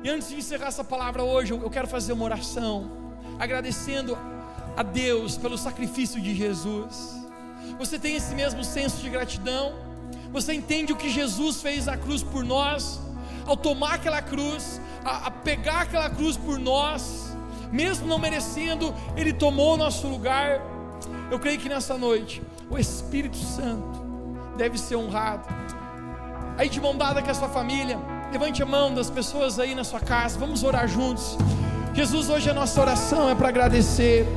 e 0.01 0.09
antes 0.09 0.29
de 0.29 0.37
encerrar 0.37 0.67
essa 0.67 0.85
palavra 0.85 1.21
hoje, 1.21 1.51
eu 1.51 1.69
quero 1.69 1.87
fazer 1.87 2.13
uma 2.13 2.23
oração, 2.23 2.89
agradecendo 3.37 4.17
a 4.77 4.83
Deus 4.83 5.37
pelo 5.37 5.57
sacrifício 5.57 6.21
de 6.21 6.33
Jesus. 6.33 7.13
Você 7.77 7.99
tem 7.99 8.15
esse 8.15 8.33
mesmo 8.33 8.63
senso 8.63 9.01
de 9.01 9.09
gratidão? 9.09 9.73
Você 10.31 10.53
entende 10.53 10.93
o 10.93 10.95
que 10.95 11.09
Jesus 11.09 11.61
fez 11.61 11.87
na 11.87 11.97
cruz 11.97 12.23
por 12.23 12.45
nós? 12.45 13.01
Ao 13.45 13.57
tomar 13.57 13.95
aquela 13.95 14.21
cruz, 14.21 14.79
a, 15.03 15.27
a 15.27 15.31
pegar 15.31 15.81
aquela 15.81 16.09
cruz 16.09 16.37
por 16.37 16.57
nós, 16.57 17.35
mesmo 17.69 18.07
não 18.07 18.17
merecendo, 18.17 18.95
Ele 19.17 19.33
tomou 19.33 19.73
o 19.73 19.77
nosso 19.77 20.07
lugar. 20.07 20.61
Eu 21.29 21.37
creio 21.37 21.59
que 21.59 21.67
nessa 21.67 21.97
noite 21.97 22.41
o 22.69 22.77
Espírito 22.77 23.37
Santo 23.37 23.99
deve 24.55 24.77
ser 24.77 24.95
honrado. 24.95 25.47
Aí 26.57 26.69
de 26.69 26.79
mão 26.79 26.95
dada 26.95 27.21
com 27.21 27.31
a 27.31 27.33
sua 27.33 27.49
família, 27.49 27.97
levante 28.31 28.61
a 28.61 28.65
mão 28.65 28.93
das 28.93 29.09
pessoas 29.09 29.59
aí 29.59 29.73
na 29.73 29.83
sua 29.83 29.99
casa, 29.99 30.37
vamos 30.37 30.63
orar 30.63 30.87
juntos. 30.87 31.37
Jesus, 31.93 32.29
hoje 32.29 32.49
a 32.49 32.53
nossa 32.53 32.79
oração 32.79 33.29
é 33.29 33.35
para 33.35 33.49
agradecer, 33.49 34.27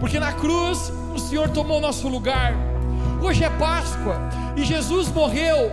porque 0.00 0.18
na 0.18 0.32
cruz 0.32 0.92
o 1.14 1.18
Senhor 1.18 1.48
tomou 1.50 1.80
nosso 1.80 2.08
lugar. 2.08 2.54
Hoje 3.22 3.44
é 3.44 3.50
Páscoa 3.50 4.18
e 4.56 4.64
Jesus 4.64 5.08
morreu, 5.08 5.70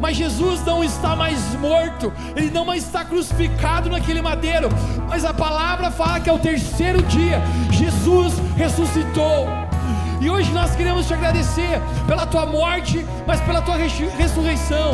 mas 0.00 0.16
Jesus 0.16 0.64
não 0.64 0.82
está 0.82 1.14
mais 1.14 1.38
morto, 1.56 2.12
ele 2.36 2.50
não 2.50 2.64
mais 2.64 2.84
está 2.84 3.04
crucificado 3.04 3.90
naquele 3.90 4.22
madeiro, 4.22 4.68
mas 5.08 5.24
a 5.24 5.34
palavra 5.34 5.90
fala 5.90 6.20
que 6.20 6.30
é 6.30 6.32
o 6.32 6.38
terceiro 6.38 7.02
dia, 7.02 7.42
Jesus 7.70 8.34
ressuscitou. 8.56 9.73
E 10.20 10.30
hoje 10.30 10.50
nós 10.52 10.74
queremos 10.74 11.06
te 11.06 11.14
agradecer 11.14 11.80
pela 12.06 12.26
tua 12.26 12.46
morte, 12.46 13.04
mas 13.26 13.40
pela 13.40 13.60
tua 13.60 13.76
ressurreição. 13.76 14.92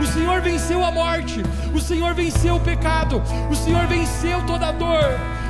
O 0.00 0.06
Senhor 0.06 0.40
venceu 0.40 0.84
a 0.84 0.90
morte, 0.90 1.42
o 1.74 1.80
Senhor 1.80 2.14
venceu 2.14 2.56
o 2.56 2.60
pecado, 2.60 3.22
o 3.50 3.54
Senhor 3.54 3.86
venceu 3.86 4.44
toda 4.46 4.68
a 4.68 4.72
dor. 4.72 5.04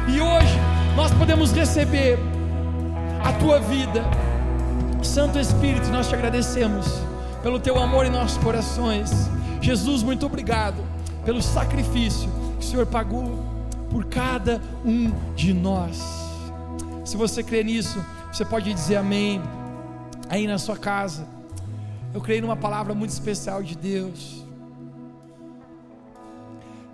E 0.08 0.20
hoje 0.20 0.58
nós 0.96 1.12
podemos 1.12 1.52
receber 1.52 2.18
a 3.24 3.32
tua 3.32 3.60
vida. 3.60 4.02
Santo 5.02 5.38
Espírito, 5.38 5.88
nós 5.88 6.08
te 6.08 6.14
agradecemos 6.14 6.86
pelo 7.42 7.58
teu 7.58 7.78
amor 7.78 8.06
em 8.06 8.10
nossos 8.10 8.38
corações. 8.38 9.10
Jesus, 9.60 10.02
muito 10.02 10.26
obrigado 10.26 10.82
pelo 11.24 11.40
sacrifício 11.40 12.28
que 12.58 12.64
o 12.64 12.68
Senhor 12.68 12.86
pagou 12.86 13.44
por 13.90 14.04
cada 14.06 14.60
um 14.84 15.12
de 15.34 15.52
nós. 15.52 16.02
Se 17.04 17.16
você 17.16 17.42
crê 17.42 17.62
nisso, 17.64 18.04
você 18.32 18.46
pode 18.46 18.72
dizer 18.72 18.96
amém 18.96 19.42
aí 20.26 20.46
na 20.46 20.58
sua 20.58 20.74
casa. 20.74 21.28
Eu 22.14 22.20
creio 22.22 22.40
numa 22.40 22.56
palavra 22.56 22.94
muito 22.94 23.10
especial 23.10 23.62
de 23.62 23.76
Deus. 23.76 24.42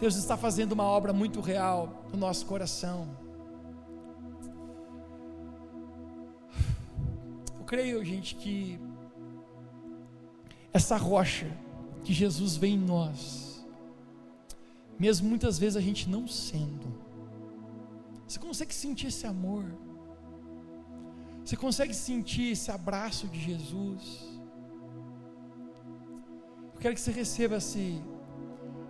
Deus 0.00 0.16
está 0.16 0.36
fazendo 0.36 0.72
uma 0.72 0.82
obra 0.82 1.12
muito 1.12 1.40
real 1.40 2.04
no 2.12 2.18
nosso 2.18 2.44
coração. 2.44 3.06
Eu 7.56 7.64
creio, 7.64 8.04
gente, 8.04 8.34
que 8.34 8.76
essa 10.72 10.96
rocha 10.96 11.46
que 12.02 12.12
Jesus 12.12 12.56
vê 12.56 12.66
em 12.66 12.78
nós, 12.78 13.64
mesmo 14.98 15.28
muitas 15.28 15.56
vezes 15.56 15.76
a 15.76 15.80
gente 15.80 16.10
não 16.10 16.26
sendo, 16.26 16.92
você 18.26 18.40
consegue 18.40 18.74
sentir 18.74 19.06
esse 19.06 19.24
amor, 19.24 19.64
você 21.48 21.56
consegue 21.56 21.94
sentir 21.94 22.52
esse 22.52 22.70
abraço 22.70 23.26
de 23.26 23.40
Jesus. 23.40 24.02
Eu 26.74 26.78
quero 26.78 26.94
que 26.94 27.00
você 27.00 27.10
receba 27.10 27.56
esse 27.56 28.02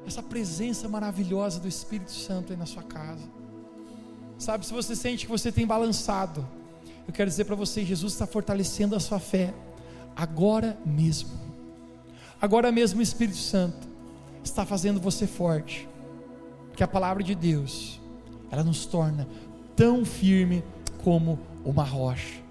essa 0.05 0.21
presença 0.25 0.89
maravilhosa 0.89 1.61
do 1.61 1.69
Espírito 1.69 2.11
Santo 2.11 2.53
aí 2.53 2.59
na 2.59 2.67
sua 2.67 2.83
casa. 2.83 3.23
Sabe, 4.37 4.67
se 4.67 4.73
você 4.73 4.97
sente 4.97 5.25
que 5.27 5.31
você 5.31 5.53
tem 5.53 5.65
balançado, 5.69 6.45
eu 7.07 7.15
quero 7.15 7.31
dizer 7.31 7.45
para 7.45 7.55
você: 7.55 7.85
Jesus 7.85 8.15
está 8.15 8.27
fortalecendo 8.27 8.97
a 8.97 8.99
sua 8.99 9.21
fé 9.21 9.55
agora 10.17 10.77
mesmo. 10.85 11.31
Agora 12.43 12.73
mesmo 12.73 12.99
o 12.99 13.03
Espírito 13.05 13.39
Santo 13.39 13.87
está 14.43 14.67
fazendo 14.67 15.01
você 15.01 15.29
forte, 15.29 15.89
que 16.75 16.83
a 16.83 16.89
palavra 16.89 17.23
de 17.23 17.37
Deus, 17.37 18.01
ela 18.51 18.65
nos 18.65 18.85
torna 18.85 19.29
tão 19.77 20.05
firme 20.05 20.65
como 21.05 21.39
uma 21.65 21.85
rocha. 21.85 22.48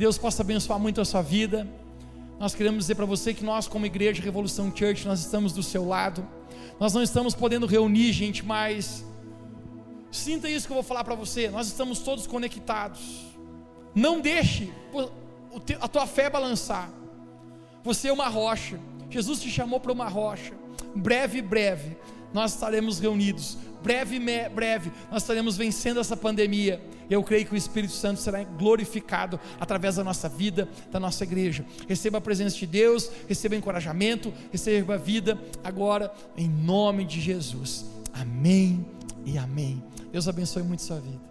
Deus 0.00 0.18
possa 0.18 0.42
abençoar 0.42 0.80
muito 0.80 1.00
a 1.00 1.04
sua 1.04 1.22
vida 1.22 1.68
nós 2.40 2.54
queremos 2.54 2.84
dizer 2.84 2.94
para 2.94 3.04
você 3.04 3.34
que 3.34 3.44
nós, 3.44 3.68
como 3.68 3.84
igreja 3.84 4.22
Revolução 4.22 4.74
Church, 4.74 5.06
nós 5.06 5.20
estamos 5.20 5.52
do 5.52 5.62
seu 5.62 5.86
lado. 5.86 6.26
Nós 6.80 6.94
não 6.94 7.02
estamos 7.02 7.34
podendo 7.34 7.66
reunir, 7.66 8.14
gente, 8.14 8.42
mas 8.42 9.04
sinta 10.10 10.48
isso 10.48 10.66
que 10.66 10.72
eu 10.72 10.76
vou 10.76 10.82
falar 10.82 11.04
para 11.04 11.14
você. 11.14 11.50
Nós 11.50 11.66
estamos 11.66 11.98
todos 11.98 12.26
conectados. 12.26 13.26
Não 13.94 14.22
deixe 14.22 14.72
a 15.78 15.86
tua 15.86 16.06
fé 16.06 16.30
balançar. 16.30 16.90
Você 17.84 18.08
é 18.08 18.12
uma 18.12 18.28
rocha. 18.28 18.80
Jesus 19.10 19.38
te 19.38 19.50
chamou 19.50 19.78
para 19.78 19.92
uma 19.92 20.08
rocha. 20.08 20.54
Breve, 20.96 21.42
breve, 21.42 21.94
nós 22.32 22.54
estaremos 22.54 22.98
reunidos 22.98 23.58
breve, 23.82 24.18
breve, 24.48 24.92
nós 25.10 25.22
estaremos 25.22 25.56
vencendo 25.56 26.00
essa 26.00 26.16
pandemia. 26.16 26.80
Eu 27.08 27.22
creio 27.22 27.44
que 27.46 27.54
o 27.54 27.56
Espírito 27.56 27.92
Santo 27.92 28.20
será 28.20 28.42
glorificado 28.44 29.40
através 29.58 29.96
da 29.96 30.04
nossa 30.04 30.28
vida, 30.28 30.68
da 30.90 31.00
nossa 31.00 31.24
igreja. 31.24 31.64
Receba 31.88 32.18
a 32.18 32.20
presença 32.20 32.56
de 32.56 32.66
Deus, 32.66 33.10
receba 33.28 33.56
encorajamento, 33.56 34.32
receba 34.52 34.94
a 34.94 34.98
vida 34.98 35.38
agora, 35.64 36.12
em 36.36 36.48
nome 36.48 37.04
de 37.04 37.20
Jesus. 37.20 37.86
Amém 38.12 38.86
e 39.24 39.36
amém. 39.38 39.82
Deus 40.12 40.28
abençoe 40.28 40.62
muito 40.62 40.82
sua 40.82 41.00
vida. 41.00 41.29